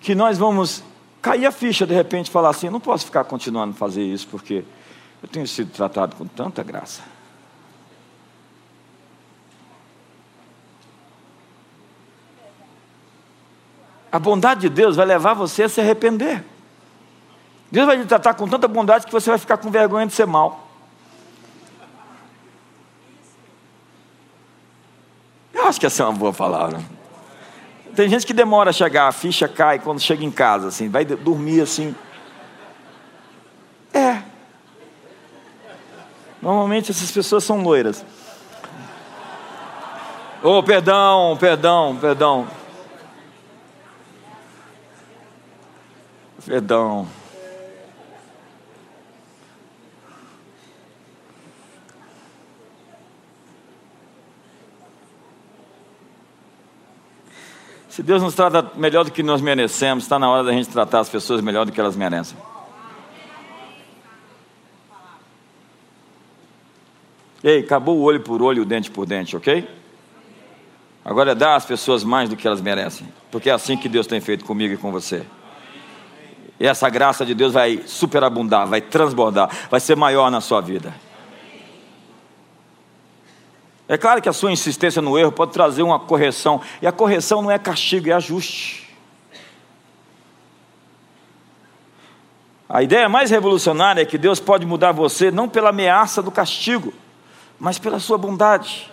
[0.00, 0.82] que nós vamos
[1.20, 4.26] cair a ficha de repente e falar assim: não posso ficar continuando a fazer isso
[4.28, 4.64] porque
[5.22, 7.02] eu tenho sido tratado com tanta graça.
[14.12, 16.44] A bondade de Deus vai levar você a se arrepender.
[17.70, 20.26] Deus vai te tratar com tanta bondade que você vai ficar com vergonha de ser
[20.26, 20.68] mal.
[25.54, 26.80] Eu acho que essa é uma boa palavra.
[27.94, 31.04] Tem gente que demora a chegar, a ficha cai quando chega em casa, assim, vai
[31.04, 31.94] dormir assim.
[33.92, 34.22] É.
[36.40, 38.04] Normalmente essas pessoas são loiras.
[40.42, 42.59] Oh, perdão, perdão, perdão.
[46.44, 47.06] Perdão.
[57.88, 61.00] Se Deus nos trata melhor do que nós merecemos, está na hora da gente tratar
[61.00, 62.38] as pessoas melhor do que elas merecem.
[67.42, 69.68] Ei, acabou o olho por olho o dente por dente, ok?
[71.04, 74.06] Agora é dar às pessoas mais do que elas merecem, porque é assim que Deus
[74.06, 75.26] tem feito comigo e com você.
[76.60, 80.94] E essa graça de Deus vai superabundar, vai transbordar, vai ser maior na sua vida.
[83.88, 87.40] É claro que a sua insistência no erro pode trazer uma correção, e a correção
[87.40, 88.94] não é castigo, é ajuste.
[92.68, 96.92] A ideia mais revolucionária é que Deus pode mudar você não pela ameaça do castigo,
[97.58, 98.92] mas pela sua bondade.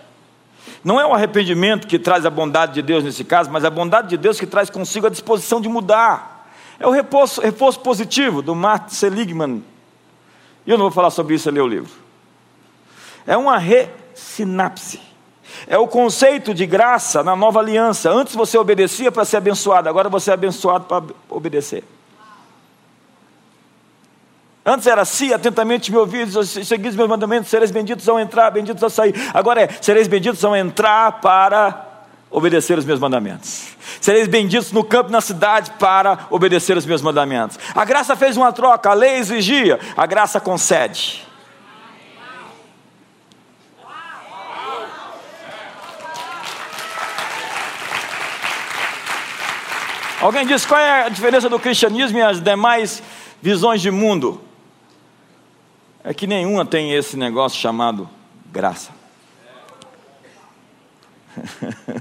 [0.82, 4.08] Não é o arrependimento que traz a bondade de Deus nesse caso, mas a bondade
[4.08, 6.37] de Deus que traz consigo a disposição de mudar.
[6.80, 9.64] É o repouso, repouso positivo do Martin Seligman.
[10.66, 11.90] E eu não vou falar sobre isso, é ler o livro.
[13.26, 15.00] É uma re sinapse.
[15.66, 18.10] É o conceito de graça na nova aliança.
[18.10, 21.82] Antes você obedecia para ser abençoado, agora você é abençoado para obedecer.
[24.64, 28.90] Antes era assim, atentamente me ouvidos, seguis meus mandamentos, sereis benditos ao entrar, benditos ao
[28.90, 29.14] sair.
[29.32, 31.87] Agora é, sereis benditos ao entrar para
[32.30, 33.68] obedecer os meus mandamentos.
[34.00, 37.58] Sereis benditos no campo e na cidade para obedecer os meus mandamentos.
[37.74, 41.26] A graça fez uma troca, a lei exigia, a graça concede.
[50.20, 53.00] Alguém disse qual é a diferença do cristianismo e as demais
[53.40, 54.40] visões de mundo?
[56.02, 58.10] É que nenhuma tem esse negócio chamado
[58.50, 58.90] graça.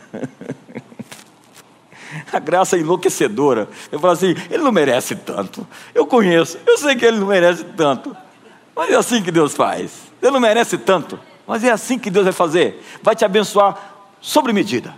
[2.33, 3.67] A graça é enlouquecedora.
[3.91, 5.67] Eu falo assim, ele não merece tanto.
[5.93, 8.15] Eu conheço, eu sei que ele não merece tanto.
[8.75, 10.11] Mas é assim que Deus faz.
[10.21, 11.19] Ele não merece tanto.
[11.45, 12.83] Mas é assim que Deus vai fazer.
[13.01, 13.77] Vai te abençoar
[14.19, 14.93] sobre medida.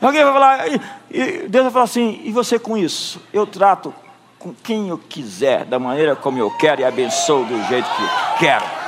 [0.00, 0.68] Alguém vai falar,
[1.10, 3.20] e Deus vai falar assim: e você com isso?
[3.32, 3.94] Eu trato
[4.38, 8.08] com quem eu quiser, da maneira como eu quero e abençoo do jeito que eu
[8.38, 8.83] quero.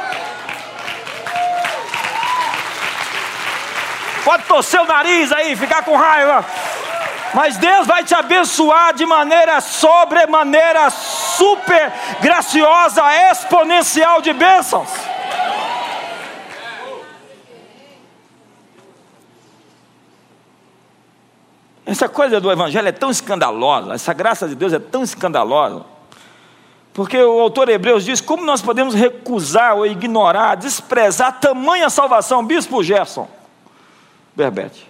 [4.27, 6.45] Pode torcer o nariz aí, ficar com raiva.
[7.33, 14.89] Mas Deus vai te abençoar de maneira sobremaneira, super graciosa, exponencial de bênçãos.
[21.87, 25.85] Essa coisa do Evangelho é tão escandalosa, essa graça de Deus é tão escandalosa,
[26.93, 32.45] porque o autor Hebreus diz: como nós podemos recusar ou ignorar, desprezar tamanha salvação?
[32.45, 33.36] Bispo Gerson,
[34.37, 34.87] Berbete.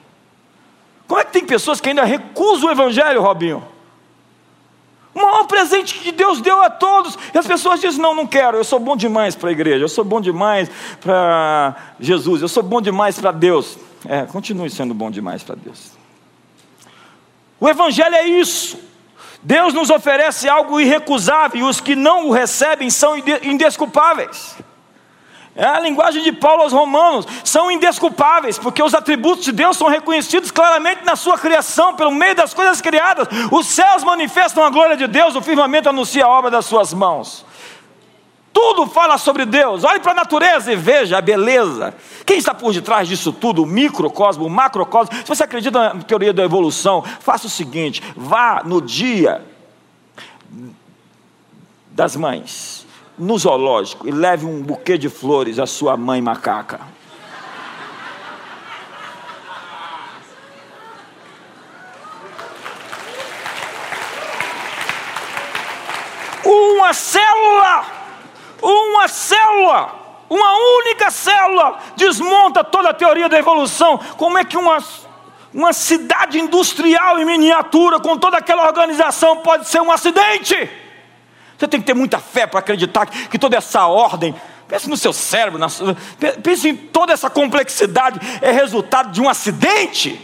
[1.06, 3.64] Como é que tem pessoas que ainda recusam o Evangelho, Robinho?
[5.14, 8.58] O maior presente que Deus deu a todos, e as pessoas dizem: não, não quero,
[8.58, 10.68] eu sou bom demais para a igreja, eu sou bom demais
[11.00, 13.78] para Jesus, eu sou bom demais para Deus.
[14.04, 15.92] É, continue sendo bom demais para Deus.
[17.58, 18.78] O Evangelho é isso.
[19.42, 24.56] Deus nos oferece algo irrecusável e os que não o recebem são indesculpáveis.
[25.56, 29.88] É a linguagem de Paulo aos Romanos, são indesculpáveis, porque os atributos de Deus são
[29.88, 33.26] reconhecidos claramente na sua criação, pelo meio das coisas criadas.
[33.50, 37.46] Os céus manifestam a glória de Deus, o firmamento anuncia a obra das suas mãos.
[38.52, 39.82] Tudo fala sobre Deus.
[39.82, 41.94] Olhe para a natureza e veja a beleza.
[42.26, 43.62] Quem está por detrás disso tudo?
[43.62, 45.14] O microcosmo, o macrocosmo.
[45.14, 49.42] Se você acredita na teoria da evolução, faça o seguinte: vá no dia
[51.92, 52.75] das mães
[53.18, 56.80] no zoológico e leve um buquê de flores à sua mãe macaca.
[66.44, 67.84] Uma célula,
[68.62, 69.94] uma célula,
[70.30, 73.98] uma única célula desmonta toda a teoria da evolução.
[74.16, 74.78] Como é que uma,
[75.52, 80.85] uma cidade industrial em miniatura, com toda aquela organização, pode ser um acidente?
[81.58, 84.34] Você tem que ter muita fé para acreditar que toda essa ordem,
[84.68, 85.68] pense no seu cérebro, na,
[86.42, 90.20] pense em toda essa complexidade, é resultado de um acidente.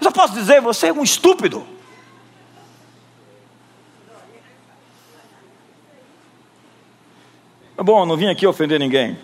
[0.00, 1.66] Eu só posso dizer, você é um estúpido.
[7.78, 9.18] É bom, não vim aqui ofender ninguém.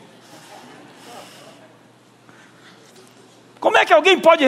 [3.58, 4.44] Como é que alguém pode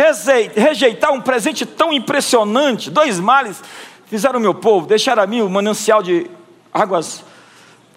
[0.57, 2.91] rejeitar um presente tão impressionante?
[2.91, 3.63] Dois males
[4.07, 6.29] fizeram o meu povo, deixaram a mim o manancial de
[6.75, 7.25] águas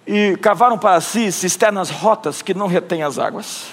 [0.05, 3.65] e cavaram para si cisternas rotas que não retêm as águas.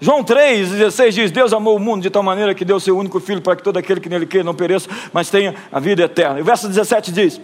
[0.00, 3.42] João 3,16 diz: Deus amou o mundo de tal maneira que deu seu único filho
[3.42, 6.38] para que todo aquele que nele crê não pereça, mas tenha a vida eterna.
[6.38, 7.40] E o verso 17 diz: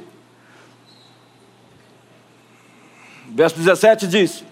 [3.29, 4.43] Verso 17 diz: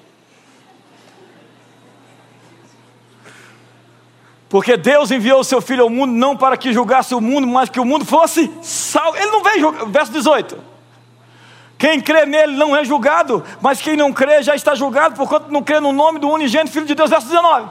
[4.49, 7.69] Porque Deus enviou o seu filho ao mundo não para que julgasse o mundo, mas
[7.69, 9.17] que o mundo fosse salvo.
[9.17, 9.87] Ele não veio julgar.
[9.87, 10.76] Verso 18.
[11.79, 15.63] Quem crê nele não é julgado, mas quem não crê já está julgado, porquanto não
[15.63, 17.11] crê no nome do unigênito Filho de Deus.
[17.11, 17.71] Verso 19.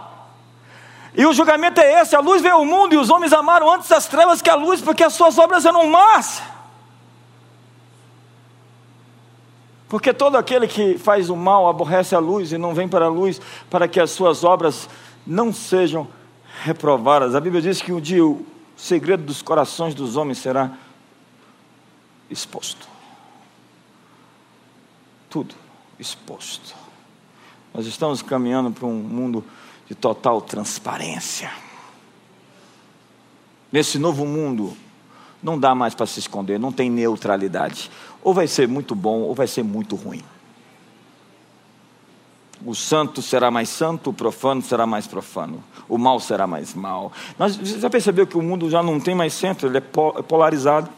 [1.15, 3.91] E o julgamento é esse: a luz veio ao mundo e os homens amaram antes
[3.91, 6.43] as trevas que a luz, porque as suas obras eram más.
[9.89, 13.09] Porque todo aquele que faz o mal aborrece a luz e não vem para a
[13.09, 14.89] luz, para que as suas obras
[15.25, 16.07] não sejam
[16.63, 17.33] reprovadas.
[17.33, 18.45] A Bíblia diz que um dia o
[18.75, 20.71] segredo dos corações dos homens será
[22.29, 22.94] exposto
[25.35, 25.53] tudo
[25.99, 26.73] exposto.
[27.73, 29.43] Nós estamos caminhando para um mundo
[29.85, 31.51] de total transparência.
[33.69, 34.71] Nesse novo mundo,
[35.43, 37.91] não dá mais para se esconder, não tem neutralidade.
[38.23, 40.23] Ou vai ser muito bom, ou vai ser muito ruim.
[42.65, 47.11] O santo será mais santo, o profano será mais profano, o mal será mais mal.
[47.37, 50.21] Nós, você já percebeu que o mundo já não tem mais centro, ele é, é
[50.21, 50.89] polarizado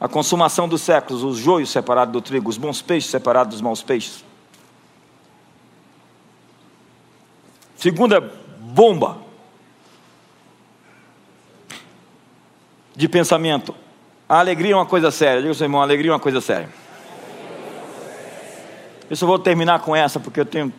[0.00, 3.82] a consumação dos séculos, os joios separados do trigo, os bons peixes separados dos maus
[3.82, 4.24] peixes.
[7.76, 8.20] Segunda
[8.58, 9.18] bomba
[12.96, 13.74] de pensamento.
[14.28, 15.42] A alegria é uma coisa séria.
[15.42, 16.68] Diga seu irmão, a alegria é uma coisa séria.
[19.08, 20.72] Eu só vou terminar com essa porque eu tenho.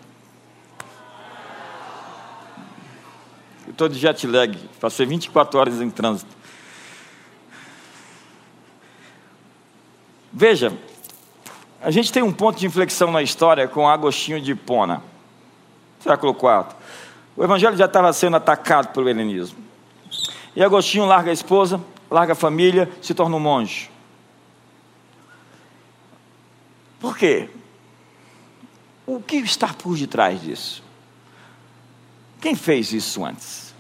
[3.76, 4.58] estou de jet lag.
[4.80, 6.35] Passei 24 horas em trânsito.
[10.38, 10.78] Veja,
[11.82, 15.02] a gente tem um ponto de inflexão na história com Agostinho de Hipona,
[16.02, 16.76] século IV.
[17.38, 19.58] O evangelho já estava sendo atacado pelo helenismo.
[20.54, 21.80] E Agostinho larga a esposa,
[22.12, 23.90] larga a família, se torna um monge.
[27.00, 27.50] Por quê?
[29.08, 30.84] O que está por detrás disso?
[32.42, 33.74] Quem fez isso antes?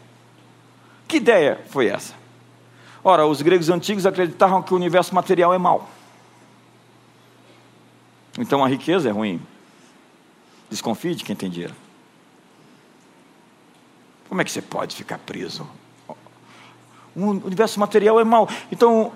[1.06, 2.14] Que ideia foi essa?
[3.04, 5.90] Ora, os gregos antigos acreditavam que o universo material é mau.
[8.38, 9.42] Então a riqueza é ruim.
[10.70, 11.76] Desconfie de quem tem dinheiro.
[14.28, 15.68] Como é que você pode ficar preso?
[17.16, 18.50] O universo material é mau.
[18.72, 19.14] Então,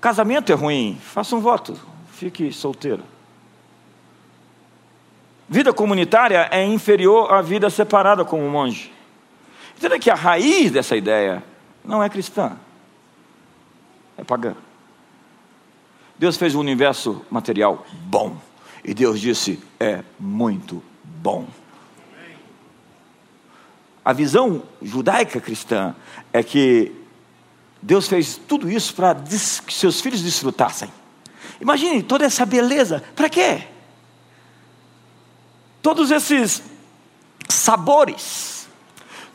[0.00, 0.98] casamento é ruim.
[1.02, 1.78] Faça um voto.
[2.12, 3.02] Fique solteiro.
[5.48, 8.92] Vida comunitária é inferior à vida separada como monge.
[9.76, 11.42] Entenda que a raiz dessa ideia
[11.84, 12.56] não é cristã,
[14.16, 14.54] é pagã.
[16.16, 18.36] Deus fez o universo material bom.
[18.84, 21.46] E Deus disse: é muito bom.
[24.04, 25.94] A visão judaica cristã
[26.32, 26.92] é que
[27.80, 30.90] Deus fez tudo isso para que seus filhos desfrutassem.
[31.60, 33.62] Imagine toda essa beleza, para quê?
[35.80, 36.62] Todos esses
[37.48, 38.68] sabores,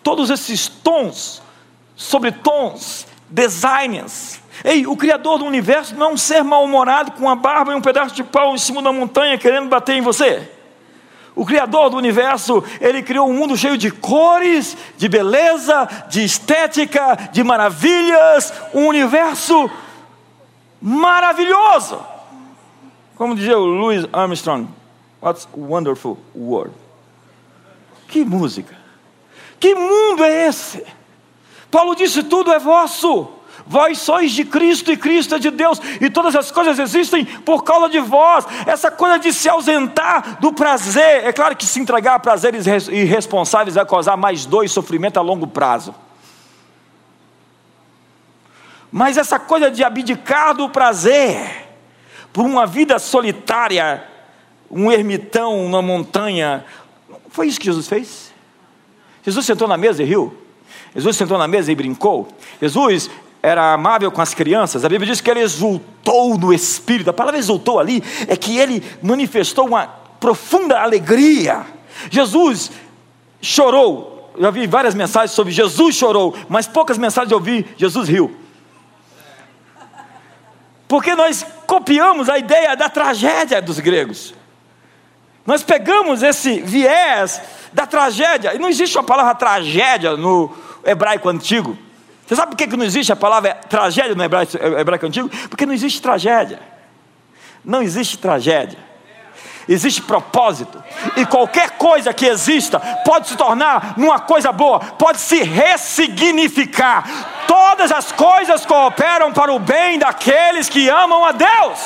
[0.03, 1.41] todos esses tons
[1.95, 4.41] sobre tons, designers.
[4.63, 7.81] Ei, o Criador do universo não é um ser mal-humorado com uma barba e um
[7.81, 10.49] pedaço de pau em cima da montanha querendo bater em você.
[11.35, 17.29] O Criador do universo, ele criou um mundo cheio de cores, de beleza, de estética,
[17.31, 19.69] de maravilhas, um universo
[20.81, 22.03] maravilhoso.
[23.15, 24.67] Como dizia o Louis Armstrong,
[25.21, 26.73] what's a wonderful world.
[28.07, 28.75] Que música!
[29.59, 30.83] Que mundo é esse?
[31.69, 33.27] Paulo disse: tudo é vosso.
[33.69, 37.63] Vós sois de Cristo e Cristo é de Deus, e todas as coisas existem por
[37.63, 38.45] causa de vós.
[38.65, 43.75] Essa coisa de se ausentar do prazer, é claro que se entregar a prazeres irresponsáveis
[43.75, 45.93] vai causar mais dor e sofrimento a longo prazo.
[48.89, 51.67] Mas essa coisa de abdicar do prazer
[52.31, 54.07] por uma vida solitária,
[54.71, 56.63] um ermitão na montanha,
[57.29, 58.33] foi isso que Jesus fez?
[59.23, 60.35] Jesus sentou na mesa e riu.
[60.95, 62.29] Jesus sentou na mesa e brincou.
[62.61, 63.09] Jesus
[63.47, 64.83] era amável com as crianças.
[64.83, 67.09] A Bíblia diz que ele exultou no espírito.
[67.09, 69.87] A palavra exultou ali é que ele manifestou uma
[70.19, 71.65] profunda alegria.
[72.09, 72.71] Jesus
[73.41, 74.31] chorou.
[74.35, 78.35] Eu já vi várias mensagens sobre Jesus chorou, mas poucas mensagens eu vi Jesus riu.
[80.87, 84.33] Porque nós copiamos a ideia da tragédia dos gregos.
[85.45, 87.41] Nós pegamos esse viés
[87.73, 90.53] da tragédia, e não existe uma palavra tragédia no
[90.85, 91.77] hebraico antigo.
[92.27, 95.29] Você sabe por que não existe a palavra tragédia no hebraico, hebraico antigo?
[95.49, 96.59] Porque não existe tragédia.
[97.63, 98.77] Não existe tragédia.
[99.67, 100.83] Existe propósito.
[101.15, 107.45] E qualquer coisa que exista pode se tornar numa coisa boa, pode se ressignificar.
[107.47, 111.79] Todas as coisas cooperam para o bem daqueles que amam a Deus.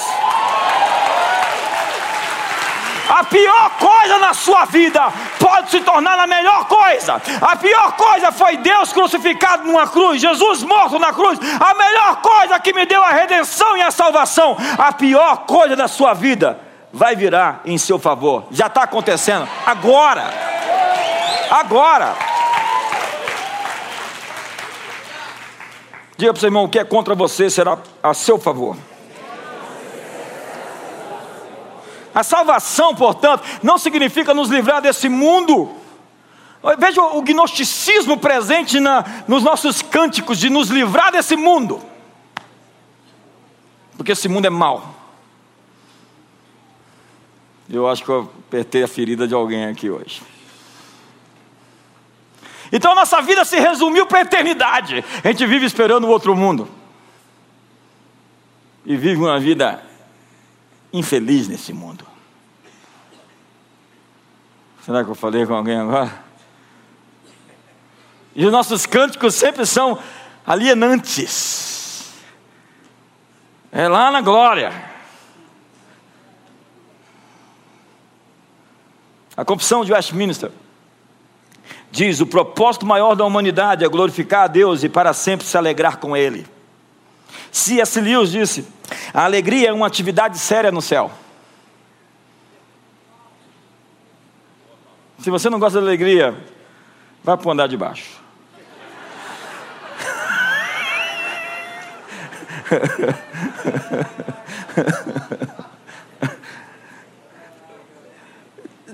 [3.09, 7.21] A pior coisa na sua vida pode se tornar a melhor coisa.
[7.41, 11.39] A pior coisa foi Deus crucificado numa cruz, Jesus morto na cruz.
[11.59, 14.57] A melhor coisa que me deu a redenção e a salvação.
[14.77, 16.59] A pior coisa da sua vida
[16.93, 18.45] vai virar em seu favor.
[18.51, 20.25] Já está acontecendo agora.
[21.49, 22.15] Agora.
[26.17, 28.77] Diga para o seu irmão: o que é contra você será a seu favor.
[32.13, 35.71] A salvação, portanto, não significa nos livrar desse mundo.
[36.77, 41.81] Veja o gnosticismo presente na, nos nossos cânticos de nos livrar desse mundo.
[43.97, 44.95] Porque esse mundo é mau.
[47.69, 50.21] Eu acho que eu apertei a ferida de alguém aqui hoje.
[52.71, 55.03] Então nossa vida se resumiu para a eternidade.
[55.23, 56.67] A gente vive esperando o outro mundo.
[58.85, 59.83] E vive uma vida
[60.93, 62.05] infeliz nesse mundo.
[64.85, 66.11] Será que eu falei com alguém agora?
[68.35, 69.99] E os nossos cânticos sempre são
[70.45, 72.13] alienantes.
[73.71, 74.91] É lá na glória.
[79.35, 80.51] A confissão de Westminster
[81.91, 85.97] diz: o propósito maior da humanidade é glorificar a Deus e para sempre se alegrar
[85.97, 86.45] com Ele.
[87.51, 87.99] C.S.
[87.99, 88.65] Lewis disse:
[89.13, 91.11] a alegria é uma atividade séria no céu.
[95.19, 96.35] Se você não gosta de alegria,
[97.23, 98.19] vá para o andar de baixo.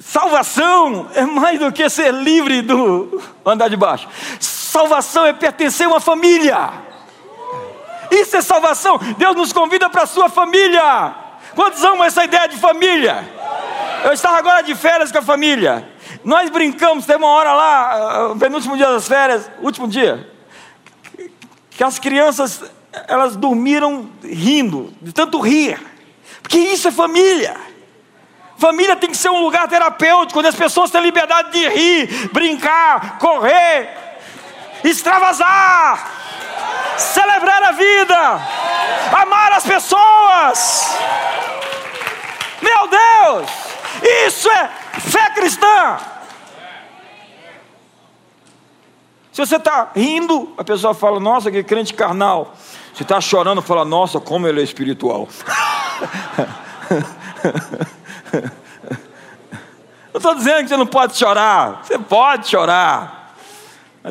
[0.02, 4.08] Salvação é mais do que ser livre do andar de baixo.
[4.40, 6.87] Salvação é pertencer a uma família.
[8.12, 8.98] Isso é salvação.
[9.18, 11.16] Deus nos convida para a sua família.
[11.56, 13.28] Quantos amam essa ideia de família?
[14.04, 15.88] Eu estava agora de férias com a família.
[16.24, 20.30] Nós brincamos, teve uma hora lá, o penúltimo dia das férias, último dia,
[21.72, 22.64] que as crianças,
[23.08, 25.80] elas dormiram rindo, de tanto rir.
[26.42, 27.56] Porque isso é família.
[28.58, 33.18] Família tem que ser um lugar terapêutico, onde as pessoas têm liberdade de rir, brincar,
[33.20, 33.90] correr,
[34.84, 36.17] extravasar
[36.98, 38.42] celebrar a vida,
[39.22, 40.98] amar as pessoas.
[42.62, 43.50] Meu Deus,
[44.28, 44.70] isso é
[45.00, 45.98] fé cristã.
[49.32, 52.56] Se você está rindo, a pessoa fala, nossa, que crente carnal.
[52.96, 55.28] Se está chorando, fala, nossa, como ele é espiritual.
[60.12, 61.82] Não estou dizendo que você não pode chorar.
[61.84, 63.27] Você pode chorar.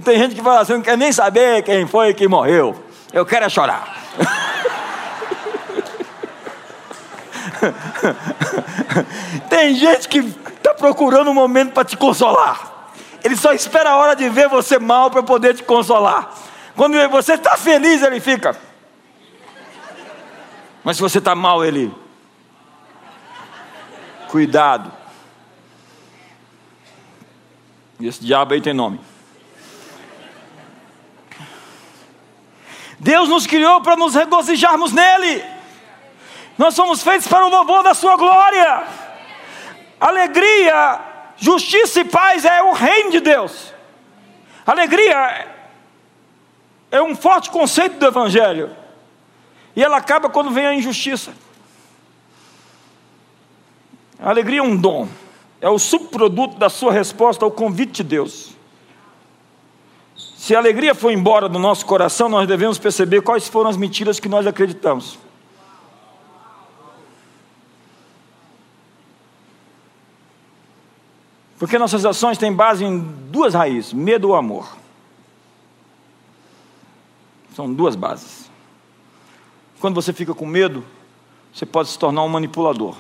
[0.05, 2.84] Tem gente que fala assim, não quer nem saber quem foi que morreu.
[3.12, 3.97] Eu quero é chorar.
[9.49, 12.90] tem gente que está procurando um momento para te consolar.
[13.24, 16.30] Ele só espera a hora de ver você mal para poder te consolar.
[16.76, 18.55] Quando você está feliz, ele fica.
[20.84, 21.92] Mas se você está mal, ele.
[24.28, 24.92] Cuidado.
[28.01, 29.01] Esse diabo aí tem nome.
[33.07, 35.44] Deus nos criou para nos regozijarmos nele.
[36.59, 38.82] Nós somos feitos para o louvor da sua glória.
[40.00, 41.00] Alegria,
[41.36, 43.72] justiça e paz é o reino de Deus.
[44.66, 45.46] Alegria
[46.90, 48.76] é um forte conceito do evangelho.
[49.76, 51.32] E ela acaba quando vem a injustiça.
[54.18, 55.07] A alegria é um dom,
[55.61, 58.55] é o subproduto da sua resposta ao convite de Deus.
[60.37, 64.20] Se a alegria foi embora do nosso coração, nós devemos perceber quais foram as mentiras
[64.20, 65.18] que nós acreditamos.
[71.59, 74.76] Porque nossas ações têm base em duas raízes: medo ou amor.
[77.55, 78.51] São duas bases.
[79.80, 80.84] Quando você fica com medo,
[81.53, 82.95] você pode se tornar um manipulador.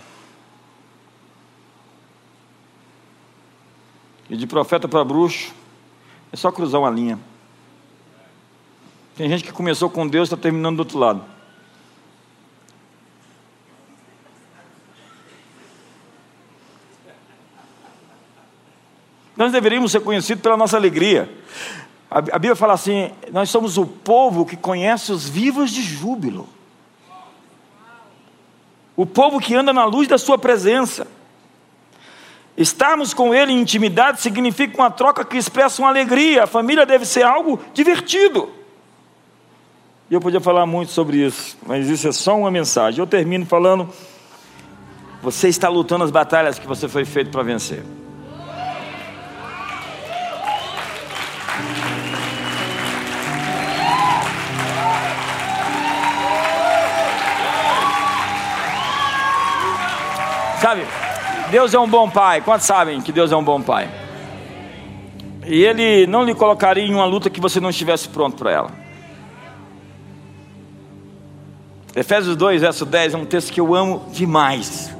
[4.30, 5.54] E de profeta para bruxo,
[6.32, 7.18] é só cruzar uma linha.
[9.16, 11.24] Tem gente que começou com Deus e está terminando do outro lado.
[19.36, 21.30] Nós deveríamos ser conhecidos pela nossa alegria.
[22.10, 26.48] A Bíblia fala assim: nós somos o povo que conhece os vivos de júbilo.
[28.96, 31.06] O povo que anda na luz da Sua presença.
[32.56, 36.44] Estarmos com Ele em intimidade significa uma troca que expressa uma alegria.
[36.44, 38.50] A família deve ser algo divertido.
[40.10, 43.00] E eu podia falar muito sobre isso, mas isso é só uma mensagem.
[43.00, 43.88] Eu termino falando:
[45.20, 47.82] você está lutando as batalhas que você foi feito para vencer.
[60.60, 60.86] Sabe,
[61.50, 62.40] Deus é um bom pai.
[62.40, 63.88] Quantos sabem que Deus é um bom pai?
[65.46, 68.86] E Ele não lhe colocaria em uma luta que você não estivesse pronto para ela.
[71.94, 74.94] Efésios 2, verso 10 é um texto que eu amo demais.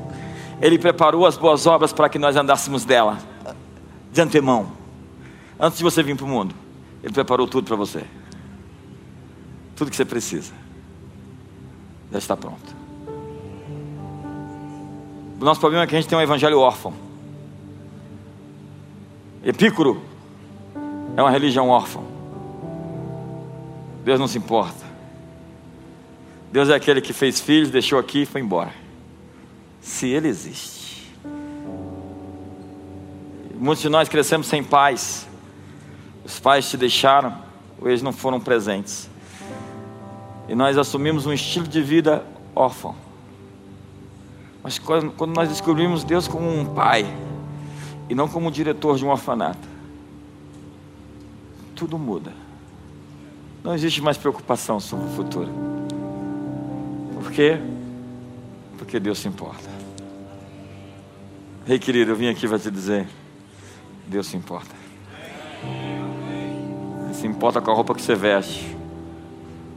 [0.63, 3.19] Ele preparou as boas obras para que nós andássemos dela,
[4.11, 4.73] de antemão,
[5.61, 6.55] antes de você vir para o mundo.
[7.03, 8.05] Ele preparou tudo para você,
[9.75, 10.55] tudo que você precisa,
[12.11, 12.76] já está pronto.
[15.41, 16.95] O nosso problema é que a gente tem um evangelho órfão.
[19.45, 20.03] Epícoro
[21.17, 22.01] é uma religião órfã.
[24.05, 24.85] Deus não se importa.
[26.51, 28.73] Deus é aquele que fez filhos, deixou aqui e foi embora.
[29.81, 31.13] Se Ele existe.
[33.55, 35.27] Muitos de nós crescemos sem pais.
[36.25, 37.37] Os pais te deixaram,
[37.81, 39.09] ou eles não foram presentes.
[40.49, 42.25] E nós assumimos um estilo de vida
[42.55, 43.06] órfão.
[44.67, 47.07] Mas quando nós descobrimos Deus como um pai,
[48.09, 49.69] e não como diretor de um orfanato,
[51.77, 52.33] tudo muda.
[53.63, 55.49] Não existe mais preocupação sobre o futuro.
[57.15, 57.61] Por quê?
[58.77, 59.71] Porque Deus se importa.
[61.69, 63.07] Ei, querido, eu vim aqui para te dizer:
[64.05, 64.75] Deus se importa.
[67.13, 68.77] Se importa com a roupa que você veste,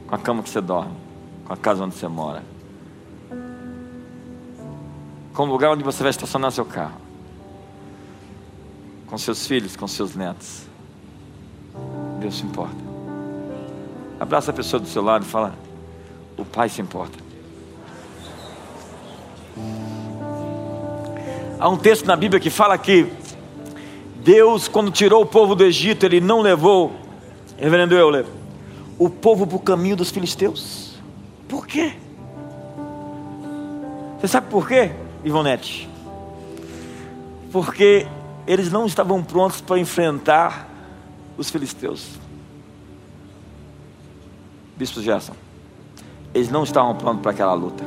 [0.08, 0.96] com a cama que você dorme,
[1.44, 2.42] com a casa onde você mora,
[5.32, 7.00] com o lugar onde você vai estacionar seu carro,
[9.06, 10.62] com seus filhos, com seus netos.
[12.20, 12.76] Deus se importa.
[14.18, 15.54] Abraça a pessoa do seu lado e fala:
[16.36, 17.18] O Pai se importa.
[21.58, 23.06] Há um texto na Bíblia que fala que
[24.22, 26.92] Deus, quando tirou o povo do Egito, Ele não levou,
[27.56, 28.26] reverendo Euler,
[28.98, 30.94] o povo para o caminho dos filisteus.
[31.48, 31.94] Por quê?
[34.18, 34.92] Você sabe por quê,
[35.24, 35.88] Ivonete?
[37.52, 38.06] Porque
[38.46, 40.68] eles não estavam prontos para enfrentar
[41.36, 42.18] os filisteus.
[44.76, 45.34] Bispo Gerson,
[46.32, 47.84] eles não estavam prontos para aquela luta.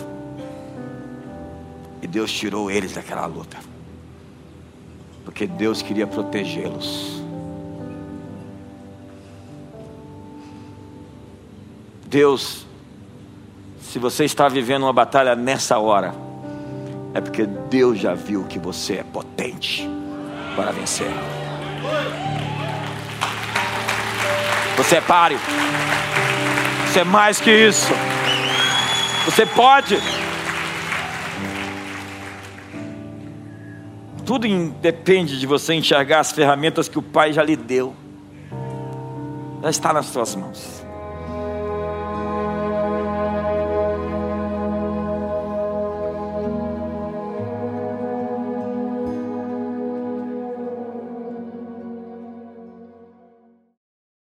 [2.02, 3.58] E Deus tirou eles daquela luta.
[5.24, 7.24] Porque Deus queria protegê-los.
[12.06, 12.68] Deus,
[13.82, 16.14] se você está vivendo uma batalha nessa hora,
[17.14, 19.88] é porque Deus já viu que você é potente
[20.56, 21.12] para vencer.
[24.78, 25.40] Você é páreo.
[26.88, 27.94] Você é mais que isso.
[29.26, 29.98] Você pode.
[34.26, 34.48] Tudo
[34.82, 37.96] depende de você enxergar as ferramentas que o Pai já lhe deu.
[39.62, 40.83] Já está nas suas mãos.